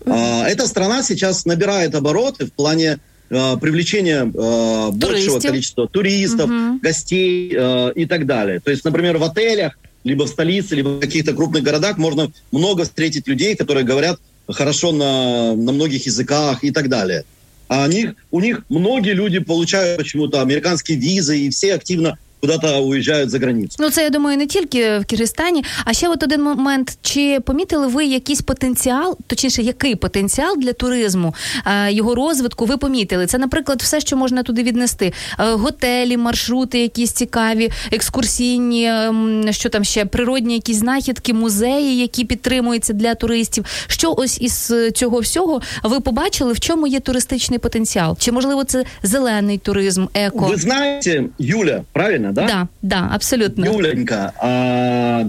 [0.00, 0.44] Mm-hmm.
[0.44, 2.98] Эта страна сейчас набирает обороты в плане
[3.30, 6.80] э, привлечения э, большего количества туристов, mm-hmm.
[6.80, 8.60] гостей э, и так далее.
[8.60, 12.84] То есть, например, в отелях, либо в столице, либо в каких-то крупных городах можно много
[12.84, 17.24] встретить людей, которые говорят хорошо на, на многих языках и так далее.
[17.68, 22.16] А у них, у них многие люди получают почему-то американские визы, и все активно
[22.46, 23.76] куди-то уїжджають за границю.
[23.78, 26.98] Ну це я думаю не тільки в Киргизстані, а ще от один момент.
[27.02, 31.34] Чи помітили ви якийсь потенціал, точніше, який потенціал для туризму
[31.66, 32.64] е, його розвитку?
[32.64, 33.26] Ви помітили?
[33.26, 39.68] Це, наприклад, все, що можна туди віднести: е, готелі, маршрути, якісь цікаві, екскурсійні, ем, що
[39.68, 43.64] там ще природні, якісь знахідки, музеї, які підтримуються для туристів.
[43.86, 48.16] Що ось із цього всього ви побачили, в чому є туристичний потенціал?
[48.18, 50.46] Чи можливо це зелений туризм, еко?
[50.46, 52.32] Ви знаєте, Юля, правильно?
[52.36, 52.46] Да?
[52.46, 53.64] Да, да, абсолютно.
[53.64, 55.28] Юленька, а,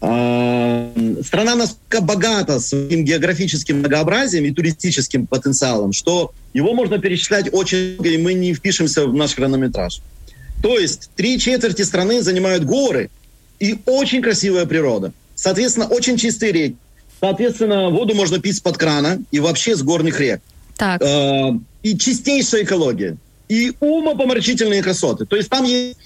[0.00, 0.92] а,
[1.24, 8.08] страна настолько богата своим географическим многообразием и туристическим потенциалом, что его можно перечислять очень много,
[8.08, 10.00] и мы не впишемся в наш хронометраж.
[10.62, 13.10] То есть три четверти страны занимают горы
[13.58, 15.12] и очень красивая природа.
[15.34, 16.76] Соответственно, очень чистые реки.
[17.20, 20.40] Соответственно, воду можно пить с-под крана и вообще с горных рек.
[20.76, 21.00] Так.
[21.00, 21.52] Э,
[21.84, 23.16] и чистейшая экология.
[23.48, 25.26] И умопомрачительные красоты.
[25.26, 25.96] То есть там есть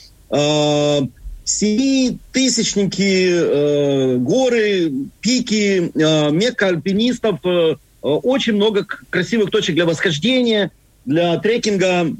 [1.47, 10.73] семитысячники, э, горы, пики, э, мекка альпинистов, э, очень много красивых точек для восхождения,
[11.05, 12.12] для трекинга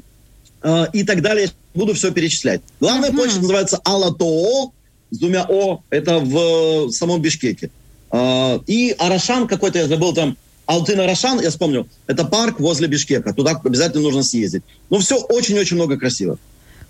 [0.63, 1.49] э, и так далее.
[1.75, 2.61] Буду все перечислять.
[2.79, 3.15] Главная uh-huh.
[3.15, 4.71] площадь называется Алатоо
[5.11, 5.81] с двумя О.
[5.89, 7.69] Это в самом Бишкеке.
[8.11, 13.33] Э, и Арашан какой-то, я забыл там, Алтын Арашан, я вспомнил, это парк возле Бишкека.
[13.33, 14.63] Туда обязательно нужно съездить.
[14.89, 16.39] Ну, все очень-очень много красиво.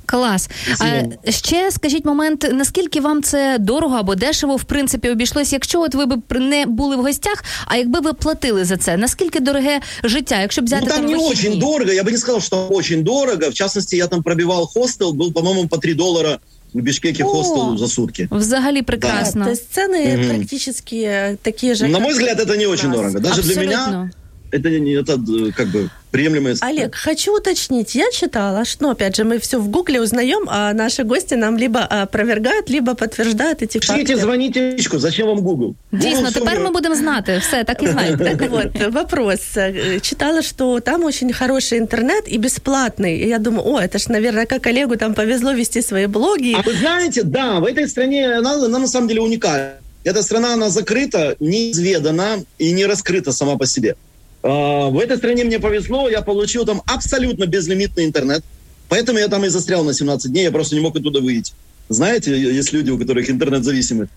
[0.06, 0.48] Клас.
[0.80, 5.94] А, Ще скажіть момент, наскільки вам це дорого або дешево в принципі обійшлось, якщо от
[5.94, 8.96] ви б не були в гостях, а якби ви платили за це?
[8.96, 10.40] Наскільки дороге життя?
[10.40, 11.48] Якщо б взяти ну, там, там не вихідні?
[11.48, 13.50] очень дорого, я бы не сказал, что очень дорого.
[13.50, 16.38] В частности, я там пробивал хостел, был, по-моему, по 3 доллара
[16.74, 18.28] в Бишкеке О, хостел за сутки.
[18.30, 19.40] Взагалі прекрасно.
[19.40, 20.34] Да, то есть цены угу.
[20.34, 21.88] практически такие же.
[21.88, 23.20] На мой взгляд, это не очень дорого.
[23.20, 23.54] Даже Абсолютно.
[23.54, 24.10] для меня
[24.52, 27.94] это, это как бы приемлемая Олег, хочу уточнить.
[27.94, 31.80] Я читала, что, опять же, мы все в Гугле узнаем, а наши гости нам либо
[31.80, 34.20] опровергают, либо подтверждают эти Пишите, факты.
[34.20, 35.74] звоните Личку, зачем вам Google?
[35.92, 37.38] Дійсно, тепер ми будемо знати.
[37.38, 38.36] Все, так і знаєте.
[38.38, 39.40] Так вот, вопрос.
[40.02, 43.24] Читала, что там очень хороший интернет и бесплатный.
[43.24, 46.54] И я думаю, о, это ж, наверное, как Олегу там повезло вести свои блоги.
[46.58, 49.72] А вы знаете, да, в этой стране она, она на самом деле уникальна.
[50.04, 53.94] Эта страна, она закрыта, неизведана и не раскрыта сама по себе.
[54.43, 58.43] А, в этой стране мне повезло, я получил там абсолютно безлимитный интернет,
[58.89, 61.53] поэтому я там и застрял на 17 дней, я просто не мог оттуда выйти.
[61.89, 64.09] Знаете, есть люди, у которых интернет зависимы.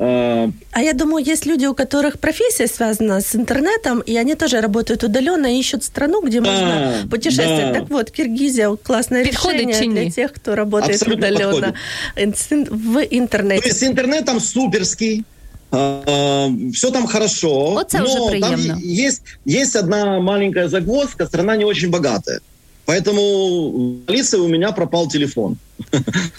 [0.00, 4.60] А, а я думаю, есть люди, у которых профессия связана с интернетом, и они тоже
[4.60, 7.72] работают удаленно и ищут страну, где да, можно путешествовать.
[7.72, 7.80] Да.
[7.80, 11.74] Так вот, Киргизия классное Подходит решение для тех, кто работает Абсолютно удаленно
[12.14, 12.68] подходит.
[12.70, 13.62] в интернете.
[13.62, 15.24] То есть интернет там суперский,
[15.71, 22.41] все там хорошо, Оце но там есть, есть одна маленькая загвоздка, страна не очень богатая.
[22.85, 25.57] Поэтому в Алисе у меня пропал телефон.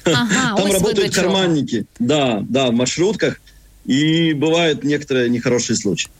[0.05, 1.87] Ага, там работают карманники.
[1.99, 3.40] Да, да, в маршрутках.
[3.87, 6.11] І бувають некоторі нехороші случаї.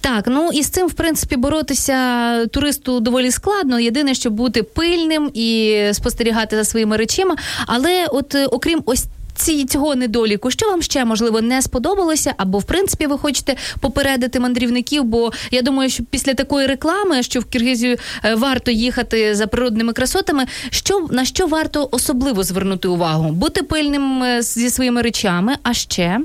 [0.00, 3.80] Так, ну і з цим, в принципі, боротися туристу доволі складно.
[3.80, 7.36] Єдине, щоб бути пильним і спостерігати за своїми речима.
[7.66, 9.04] Але, от окрім ось
[9.35, 14.39] ці цього недоліку, що вам ще можливо не сподобалося, або в принципі ви хочете попередити
[14.39, 15.03] мандрівників?
[15.03, 19.93] Бо я думаю, що після такої реклами, що в Киргизію е, варто їхати за природними
[19.93, 23.31] красотами, що на що варто особливо звернути увагу?
[23.31, 26.19] Бути пильним е, зі своїми речами, а ще.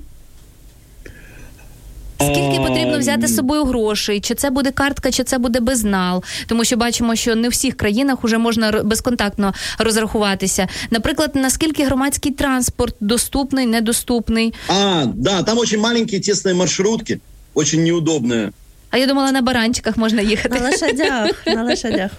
[2.17, 4.19] Скільки потрібно взяти з собою грошей?
[4.19, 6.23] Чи це буде картка, чи це буде безнал?
[6.47, 10.67] Тому що бачимо, що не в всіх країнах вже можна безконтактно розрахуватися.
[10.91, 14.53] Наприклад, наскільки громадський транспорт доступний, недоступний?
[14.67, 17.19] А, да, там очень маленькие тесные маршрутки,
[17.53, 18.51] очень неудобные.
[18.89, 20.59] А я думала, на баранчиках можна їхати.
[20.59, 22.11] На лошадях, на лошадях.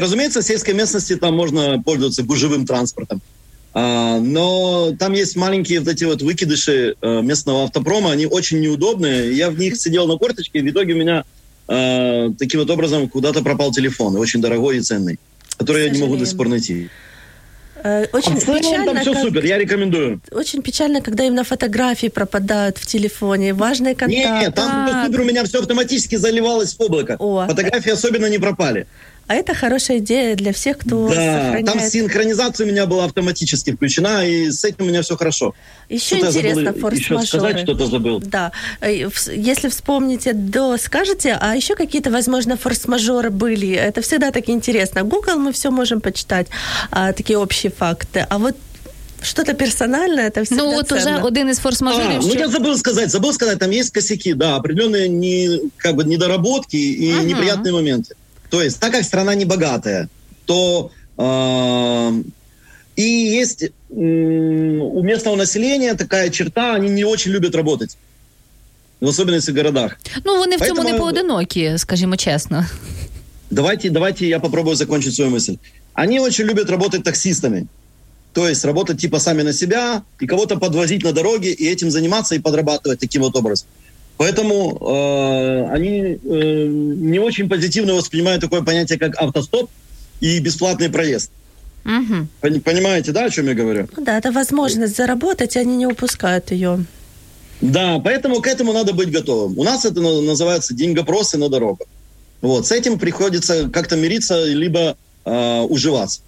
[0.00, 3.20] Разумеется, в сельской местности там можно пользоваться гужевым транспортом.
[3.73, 9.33] А, но там есть маленькие вот эти вот выкидыши э, местного автопрома, они очень неудобные.
[9.33, 11.23] Я в них сидел на корточке, и в итоге у меня
[11.69, 15.19] э, таким вот образом куда-то пропал телефон, очень дорогой и ценный,
[15.57, 16.89] который я не могу до сих пор найти.
[17.83, 19.21] Э, очень а печально, там все как...
[19.21, 20.21] супер, я рекомендую.
[20.31, 24.45] Очень печально, когда именно фотографии пропадают в телефоне, важные контакты.
[24.45, 27.15] Нет, там все супер, у меня все автоматически заливалось в облако.
[27.19, 27.47] О.
[27.47, 28.85] Фотографии особенно не пропали.
[29.27, 31.65] А это хорошая идея для всех, кто да, сохраняет...
[31.65, 35.53] там синхронизация у меня была автоматически включена, и с этим у меня все хорошо.
[35.87, 37.25] Еще что интересно, форс-мажоры.
[37.25, 38.19] сказать что-то забыл.
[38.19, 43.71] Да, э, если вспомните, до скажете, а еще какие-то, возможно, форс-мажоры были.
[43.73, 45.03] Это всегда так интересно.
[45.03, 46.47] Google мы все можем почитать,
[46.91, 48.25] а, такие общие факты.
[48.29, 48.55] А вот
[49.21, 51.17] что-то персональное, это всегда Ну, вот ценно.
[51.17, 52.19] уже один из форс-мажорів.
[52.19, 56.03] А, ну, я забыл сказать, забыл сказать, там есть косяки, да, определенные не, как бы
[56.03, 57.23] недоработки и Ага.
[57.23, 58.15] неприятные моменты.
[58.51, 60.07] То есть, так как страна не богатая,
[60.45, 62.11] то э,
[62.95, 67.97] и есть м, у местного населения такая черта, они не очень любят работать.
[69.01, 69.97] В особенности в городах.
[70.25, 72.65] Ну, вони в цьому Поэтому- не поодинокі, скажімо чесно.
[73.51, 75.57] Давайте, давайте я попробую закончить свою мысль.
[75.93, 77.65] Они очень любят работать таксистами.
[78.33, 82.35] То есть работать типа сами на себя и кого-то подвозить на дороге и этим заниматься
[82.35, 83.67] и подрабатывать таким вот образом.
[84.21, 89.71] Поэтому э, они э, не очень позитивно воспринимают такое понятие, как автостоп
[90.19, 91.31] и бесплатный проезд.
[91.85, 92.27] Угу.
[92.39, 93.87] Пон- Понимаете, да, о чем я говорю?
[93.97, 96.85] Ну да, это возможность заработать, и они не упускают ее.
[97.61, 99.57] Да, поэтому к этому надо быть готовым.
[99.57, 101.87] У нас это на- называется деньгопросы на дорогах.
[102.41, 106.21] Вот, с этим приходится как-то мириться, либо э, уживаться.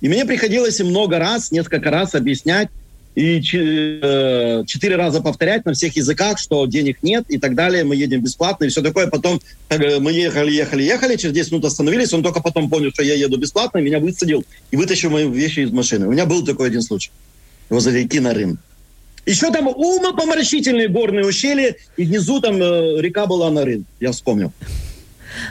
[0.00, 2.68] И мне приходилось им много раз, несколько раз объяснять
[3.16, 7.96] и э, четыре раза повторять на всех языках, что денег нет и так далее, мы
[7.96, 9.06] едем бесплатно и все такое.
[9.06, 13.02] Потом э, мы ехали, ехали, ехали, через 10 минут остановились, он только потом понял, что
[13.02, 16.06] я еду бесплатно, и меня высадил и вытащил мои вещи из машины.
[16.06, 17.10] У меня был такой один случай
[17.70, 18.58] возле реки Нарын.
[19.24, 24.52] Еще там умопомрачительные горные ущелья, и внизу там э, река была Нарын, я вспомнил.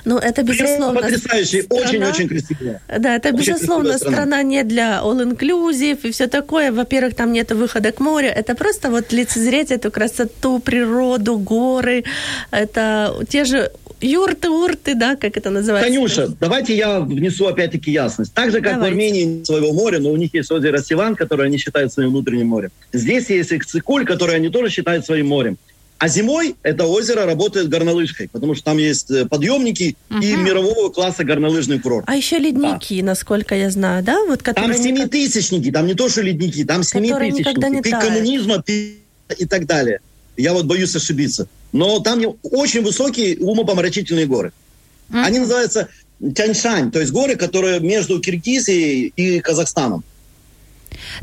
[0.05, 1.01] Ну, это безусловно.
[1.01, 2.79] Потрясающий, страна- очень-очень красиво.
[2.99, 4.15] Да, это Очень безусловно страна.
[4.17, 6.71] страна не для all-inclusive и все такое.
[6.71, 8.27] Во-первых, там нет выхода к морю.
[8.29, 12.03] Это просто вот лицезреть эту красоту, природу, горы.
[12.51, 13.71] Это те же
[14.01, 15.89] юрты, урты, да, как это называется?
[15.91, 18.33] Танюша, давайте я внесу опять-таки ясность.
[18.33, 18.81] Так же, как Давайте.
[18.81, 22.09] в Армении нет своего моря, но у них есть озеро Сиван, которое они считают своим
[22.09, 22.69] внутренним морем.
[22.93, 25.57] Здесь есть Икцикуль, который они тоже считают своим морем.
[25.97, 31.23] А зимой это озеро работает горнолыжкой, потому что там есть э, подъемники и мирового класса
[31.23, 32.05] горнолыжный курорт.
[32.07, 34.23] А еще ледники, насколько я знаю, да?
[34.25, 38.97] Вот Там семитысячники, там не то, что ледники, там семитысячники, пик коммунизма пик
[39.37, 39.99] и так далее.
[40.35, 41.47] Я вот боюсь ошибиться.
[41.71, 44.51] Но там очень высокие умопомрачительные горы.
[45.11, 45.87] Они называются
[46.19, 50.03] Тяньшань, то есть горы, которые между Киргизией и Казахстаном.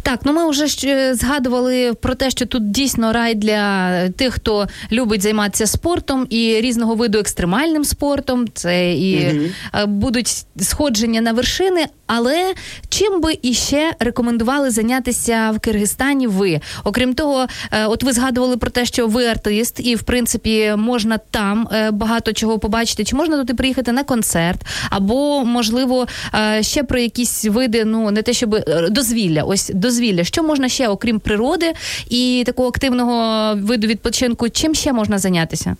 [0.02, 0.66] Так, ну ми вже
[1.14, 6.94] згадували про те, що тут дійсно рай для тих, хто любить займатися спортом і різного
[6.94, 8.46] виду екстремальним спортом.
[8.54, 11.86] Це і е, будуть сходження на вершини.
[12.06, 12.54] Але
[12.88, 16.60] чим би іще рекомендували зайнятися в Киргизстані ви?
[16.84, 21.18] Окрім того, е, от ви згадували про те, що ви артист, і в принципі можна
[21.30, 23.04] там е, багато чого побачити.
[23.04, 24.60] Чи можна туди приїхати на концерт?
[24.90, 30.23] Або можливо е, ще про якісь види, ну не те, щоб е, дозвілля, ось дозвілля.
[30.23, 31.73] Що можна ще, окрім природи
[32.09, 35.75] і такого активного виду відпочинку, чим ще можна зайнятися?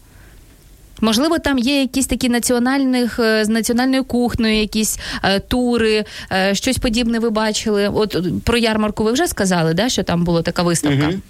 [1.02, 6.78] Можливо, там є якісь такі національних е, з національною кухнею, якісь е, тури, е, щось
[6.78, 7.90] подібне ви бачили.
[7.90, 11.08] От е, про ярмарку ви вже сказали, да, що там була така виставка.
[11.08, 11.22] Мгм.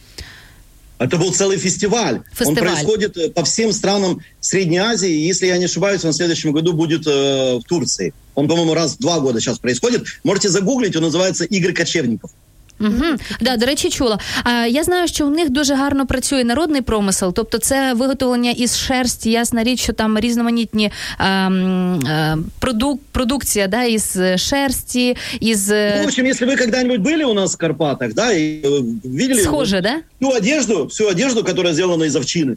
[0.99, 2.21] Это был целый фестиваль.
[2.33, 2.47] Фестиваль.
[2.47, 5.11] Он происходит э, по всем странам Средней Азии.
[5.11, 8.13] И, Если я не ошибаюсь, он в следующем году будет э, в Турции.
[8.33, 10.05] Он, по-моему, раз в два года сейчас происходит.
[10.23, 12.31] Можете загуглить, он называется «Игры кочевников».
[12.79, 13.05] Угу.
[13.41, 14.19] Да, до речі, чула.
[14.43, 18.77] А я знаю, що у них дуже гарно працює народний промисел, тобто це виготовлення із
[18.77, 19.31] шерсті.
[19.31, 26.05] Ясна річ, що там різноманітні а, а, продук, продукція да, із шерсті, із Ну, в
[26.05, 30.01] общем, если вы когда-нибудь были у нас в Карпатах, да, и э, видели схоже, да?
[30.19, 32.55] всю одежду, всю одежду, которая сделана из овчины,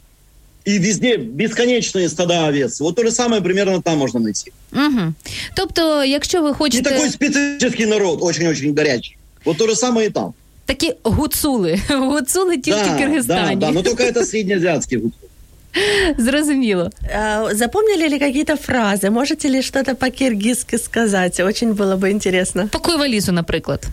[0.67, 4.51] и везде бесконечные стада овец, вот то же самое примерно там можно найти.
[4.73, 5.13] Угу.
[5.55, 9.17] Тобто, якщо ви Не хочете такой специфический народ, очень-очень горячий.
[9.45, 10.33] Вот то же самое и там.
[10.65, 13.55] такі гуцули, гуцули тільки в да, Киргизстані.
[13.55, 15.29] да, да, но только это среднеазиатский гуцул.
[16.17, 16.89] Зрозуміло.
[17.15, 19.09] А, Запомнили ли какие-то фразы?
[19.09, 21.39] Можете ли что-то по-киргизски сказать?
[21.39, 22.67] Очень было бы интересно.
[22.71, 23.87] Пакуй валізу, наприклад.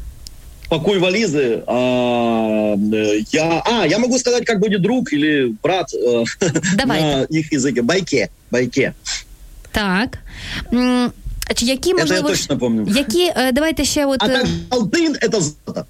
[0.69, 1.63] Пакуй вализы.
[1.67, 6.25] а, э, я, а, я могу сказать, как будет друг или брат э,
[6.75, 7.27] Давайте.
[7.33, 7.83] на их языке.
[7.83, 8.93] Байке, байке.
[9.73, 10.19] Так.
[11.43, 12.87] М, а чи Які, Это я можливо, точно помню.
[12.97, 15.85] які, е, давайте ще от А е, так алтын – это золото.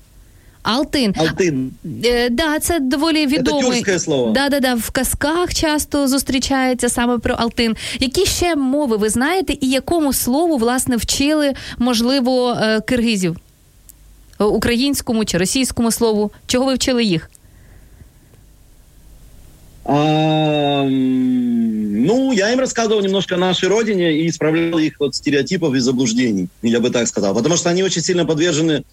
[0.62, 1.12] Алтин.
[1.12, 1.68] Алтын.
[2.04, 3.62] Е, Да, це доволі відомий.
[3.62, 4.30] тюркське слово.
[4.32, 4.74] Да, да, да.
[4.74, 7.76] В казках часто зустрічається саме про Алтин.
[8.00, 13.36] Які ще мови ви знаєте, і якому слову власне вчили, можливо, е, киргизів?
[14.40, 16.30] Е, Українському чи російському слову?
[16.46, 17.30] Чого ви вчили їх?
[19.84, 19.94] А,
[20.86, 21.51] м,
[22.03, 26.47] ну, я им рассказывал немножко о нашей родине и исправлял их от стереотипов и заблуждений,
[26.61, 27.33] я бы так сказал.
[27.33, 28.83] Потому что они очень сильно подвержены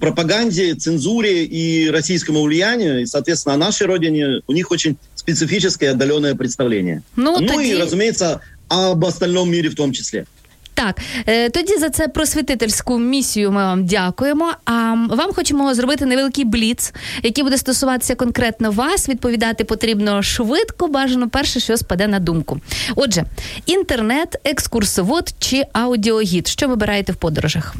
[0.00, 3.02] пропаганде, цензуре и российскому влиянию.
[3.02, 7.02] И, соответственно, о нашей родине у них очень специфическое отдаленное представление.
[7.16, 7.68] Ну, Ну, тоді...
[7.68, 10.26] и, разумеется, об остальном мире в том числе.
[10.77, 14.51] Так, е, тоді за це просвітительську місію ми вам дякуємо.
[14.65, 16.93] А м, вам хочемо зробити невеликий бліц,
[17.23, 19.09] який буде стосуватися конкретно вас.
[19.09, 22.59] Відповідати потрібно швидко, бажано перше, що спаде на думку.
[22.95, 23.23] Отже,
[23.65, 26.47] інтернет, екскурсовод чи аудіогід.
[26.47, 27.75] Що вибираєте в подорожах?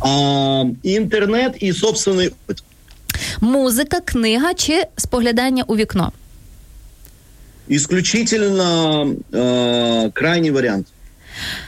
[0.00, 2.62] А, интернет и собственный опыт.
[3.40, 6.12] Музика, книга чи споглядання у вікно?
[7.68, 10.86] Исключительно э, крайний вариант.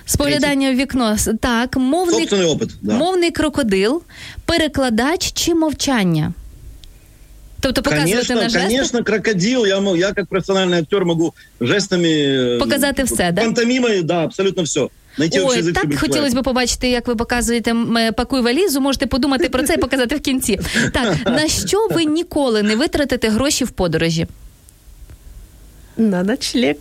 [0.07, 1.13] Споглядання у вікно.
[1.19, 2.95] С- Так, мовний, Собственный опыт, да.
[2.95, 4.03] мовний крокодил,
[4.47, 6.33] перекладач чи мовчання?
[7.61, 8.63] Тобто показувати Конечно, на жестах?
[8.69, 9.67] конечно, крокодил.
[9.67, 12.07] Я, мо- я как профессиональный актер могу жестами...
[12.09, 13.43] э, Показати все, да?
[13.43, 14.89] Пантомимой, да, абсолютно все.
[15.19, 16.41] Найти общий Ой, язык с так любым хотілося человеком.
[16.43, 18.81] б побачити, як ви показуєте м, е, пакуй валізу.
[18.81, 20.61] Можете подумати про це і показати в кінці.
[20.93, 24.27] Так, на що ви ніколи не витратите гроші в подорожі?
[25.97, 26.77] На ночлег.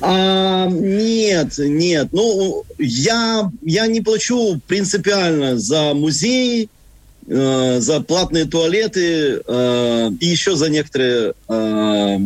[0.00, 2.08] А, нет, нет.
[2.12, 6.68] Ну, я, я не плачу принципиально за музеи,
[7.26, 11.34] э, за платные туалеты э, и еще за некоторые...
[11.48, 12.18] э,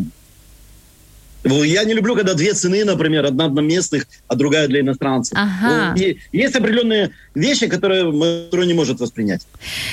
[1.45, 5.39] я не люблю, когда две цены, например, одна для местных, а другая для иностранцев.
[5.39, 5.95] Ага.
[5.97, 9.47] Ну, и есть определенные вещи, которые мы не может воспринять.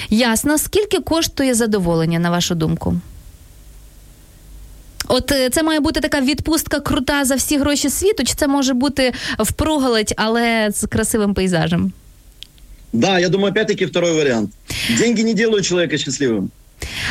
[0.09, 0.57] Ясно.
[0.57, 2.95] Скільки коштує задоволення, на вашу думку?
[5.08, 8.74] От е, це має бути така відпустка крута за всі гроші світу, чи це може
[8.74, 11.92] бути впроголодь, але з красивим пейзажем?
[12.92, 14.50] Да, я думаю, опять-таки второй вариант.
[14.98, 16.48] Деньги не делают человека счастливым.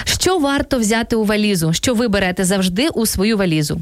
[0.06, 1.74] Що варто взяти у валізу?
[1.74, 3.82] Що ви берете завжди у свою валізу?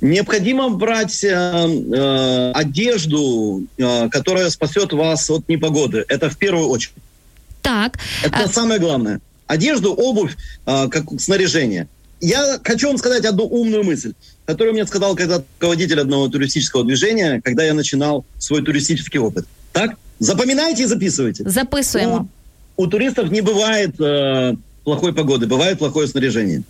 [0.00, 6.04] Необходимо брать э, э, одежду, э, которая спасет вас от непогоды.
[6.08, 6.96] Это в первую очередь.
[7.60, 9.20] Так, Это А- самое главное.
[9.46, 10.36] Одежду, обувь,
[10.66, 11.86] э, как снаряжение.
[12.20, 14.12] Я хочу вам сказать одну умную мысль,
[14.46, 19.44] которую мне сказал когда-то руководитель одного туристического движения, когда я начинал свой туристический опыт.
[19.72, 19.90] Так?
[20.20, 21.48] Запоминайте и записывайте.
[21.50, 22.28] записуємо.
[22.76, 26.62] У, у туристов не бывает э, плохой погоды, бывает плохое снаряжение.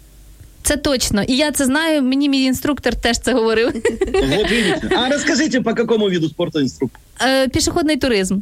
[0.63, 1.23] Це точно.
[1.23, 2.03] І я це знаю.
[2.03, 3.73] Мені мій інструктор теж це говорив.
[4.15, 4.89] Вот видите.
[4.97, 7.01] А расскажите, по какому виду спорта инструктор?
[7.23, 8.39] Е, Пішохідний туризм.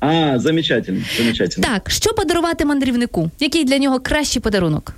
[0.00, 1.66] А, замечательно, замечательно.
[1.66, 3.30] Так, що подарувати мандрівнику?
[3.40, 4.94] Який для нього кращий подарунок?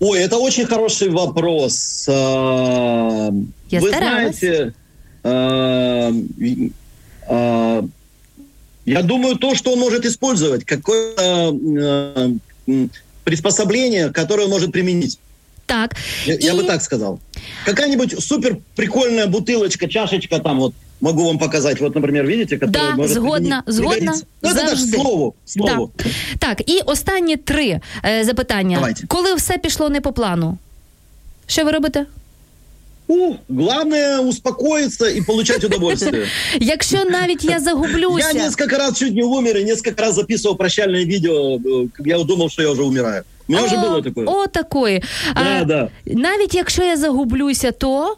[0.00, 2.08] Ой, это очень хороший вопрос.
[2.08, 3.30] А,
[3.70, 4.38] Я Вы старалась.
[4.40, 4.72] знаете,
[6.40, 6.70] и-
[7.28, 7.82] а,
[8.86, 12.30] я думаю, то, что он может использовать, какое-то а,
[12.68, 12.90] м,
[13.24, 15.18] приспособление, которое он может применить.
[15.66, 15.96] Так.
[16.26, 17.18] Я, я І- бы так сказал.
[17.66, 20.74] Какая-нибудь супер прикольная бутылочка, чашечка там вот.
[21.01, 21.81] Могу вам показать.
[21.81, 24.25] Вот, например, видите, которая Да, может згодна, применить- згодна, пригодится.
[24.41, 24.97] Ну, это так, завжди.
[24.97, 25.91] слову, слову.
[25.95, 26.07] Так.
[26.39, 28.75] так, і останні три е, запитання.
[28.75, 29.07] Давайте.
[29.07, 30.57] Коли все пішло не по плану,
[31.47, 32.05] що ви робите?
[33.07, 36.27] У, главное успокоиться и получать удовольствие.
[36.59, 41.05] Якщо навіть я Я загублюся, несколько раз чуть не умер и несколько раз записывал прощальное
[41.05, 41.57] видео.
[41.57, 43.23] э, Я думал, что я уже умираю.
[43.47, 44.25] У меня уже О, было такое.
[44.25, 45.03] О, такої.
[45.35, 45.89] Да, да.
[46.05, 48.17] Навіть якщо я загублюся, то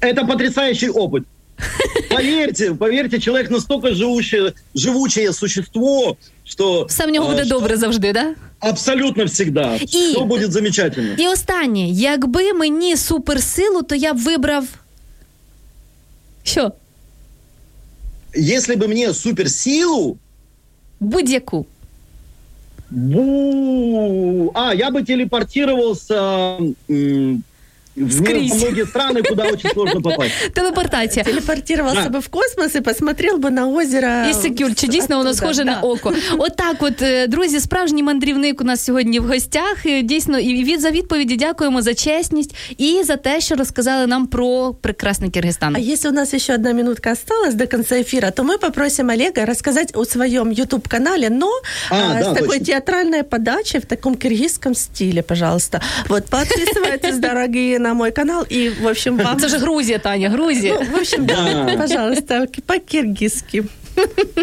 [0.00, 1.24] Это потрясающий опыт.
[2.10, 6.86] Поверьте, поверьте, человек настолько живучее, живучее существо, что...
[6.86, 8.34] Все в нього а, буде что добре завжди, да?
[8.60, 9.76] Абсолютно всегда.
[9.76, 11.14] И- Все будет замечательно.
[11.18, 14.64] І останнє, якби мені суперсилу, то я б вибрав.
[16.42, 16.72] Що?
[18.36, 20.18] Если бы мне суперсилу,
[21.00, 21.66] Будь-яку.
[22.90, 24.50] бу...
[24.54, 26.58] а, я бы телепортировался
[26.90, 27.42] м,
[27.96, 28.50] в мир- Скрізь.
[28.50, 30.32] во многие страны, куда очень сложно попасть.
[30.54, 31.24] Телепортація.
[31.24, 32.18] Телепортировался Да.
[32.18, 34.08] бы в космос и посмотрел бы на озеро.
[34.30, 35.70] І секюр, чи дійсно воно оттуда, схоже да.
[35.70, 36.12] на око?
[36.38, 39.76] Отак, от, е, друзі, справжній мандрівник у нас сьогодні в гостях.
[39.84, 44.26] І, Дійсно, і від за відповіді дякуємо за чесність і за те, що розказали нам
[44.26, 45.76] про прекрасний Киргизстан.
[45.76, 49.44] А если у нас еще одна минутка осталась до конца эфира, то мы попросим Олега
[49.46, 51.48] рассказать о своем YouTube-канале, но
[51.90, 52.64] А, а, да, с такой точно.
[52.64, 55.80] театральной подачей в таком киргизском стиле, пожалуйста.
[56.08, 58.45] Вот, подписывайтесь, дорогие, на мой канал.
[58.51, 59.39] И, в общем, вам...
[59.39, 60.77] Це ж Грузія, Таня, Грузія.
[60.81, 63.63] Ну, в общем, да, пожалуйста, по-киргизски.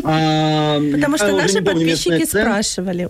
[0.05, 3.09] А, Потому что наши подписчики спрашивали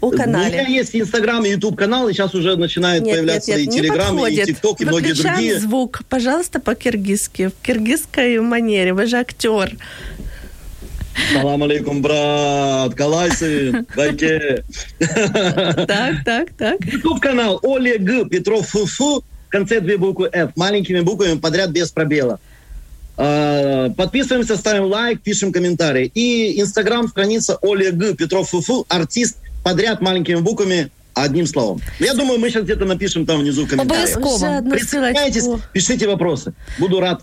[0.00, 0.66] о У меня канале.
[0.68, 4.44] есть Инстаграм и Ютуб канал, и сейчас уже начинает появляться и не Телеграм, и.
[4.44, 5.58] ТикТок, и многие другие.
[5.58, 8.92] звук, пожалуйста, по-киргизски, в киргизской манере.
[8.92, 9.76] Вы же актер.
[11.32, 14.62] Салам алейкум, брат, калайсы, дайке.
[14.98, 16.76] Так, так, так.
[16.84, 22.39] Ютуб канал Олег Петров ФФ, в конце две буквы F, маленькими буквами подряд без пробела.
[23.17, 26.11] А, Подписываемся, ставим лайк, пишем комментарии.
[26.13, 31.81] И Инстаграм, страница Олег Петров ФФ, артист, подряд маленькими буквами, одним словом.
[31.99, 34.17] Я думаю, мы сейчас где-то напишем там внизу в комментариях.
[34.17, 34.35] Обовязково.
[34.35, 35.61] Уже одну Присоединяйтесь, ссылочку.
[35.73, 36.53] пишите вопросы.
[36.79, 37.21] Буду рад.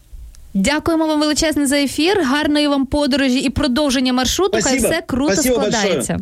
[0.55, 2.23] Дякуємо вам величезне за ефір.
[2.25, 4.53] Гарної вам подорожі і продовження маршруту.
[4.53, 4.89] Хай Спасибо.
[4.89, 6.19] все круто Спасибо складається.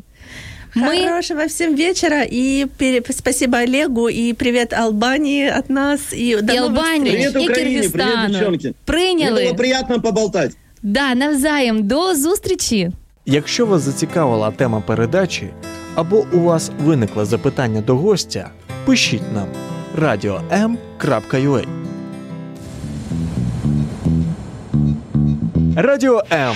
[0.75, 6.53] Ми Хорошего всем вечера и пере- спасибо Олегу и привет Албании от нас и до
[6.53, 8.67] і новых Албанії, Привет, Україні, привет, Киргизстану девчонки.
[8.67, 9.43] Мне прийняли.
[9.45, 10.51] было приятно поболтать.
[10.83, 11.83] Да, навзаєм.
[11.87, 12.91] До зустрічі.
[13.25, 15.47] Якщо вас зацікавила тема передачі
[15.95, 18.49] або у вас виникло запитання до гостя,
[18.85, 19.47] пишіть нам
[20.01, 21.65] radio.m.ua
[25.75, 26.55] Радіо М.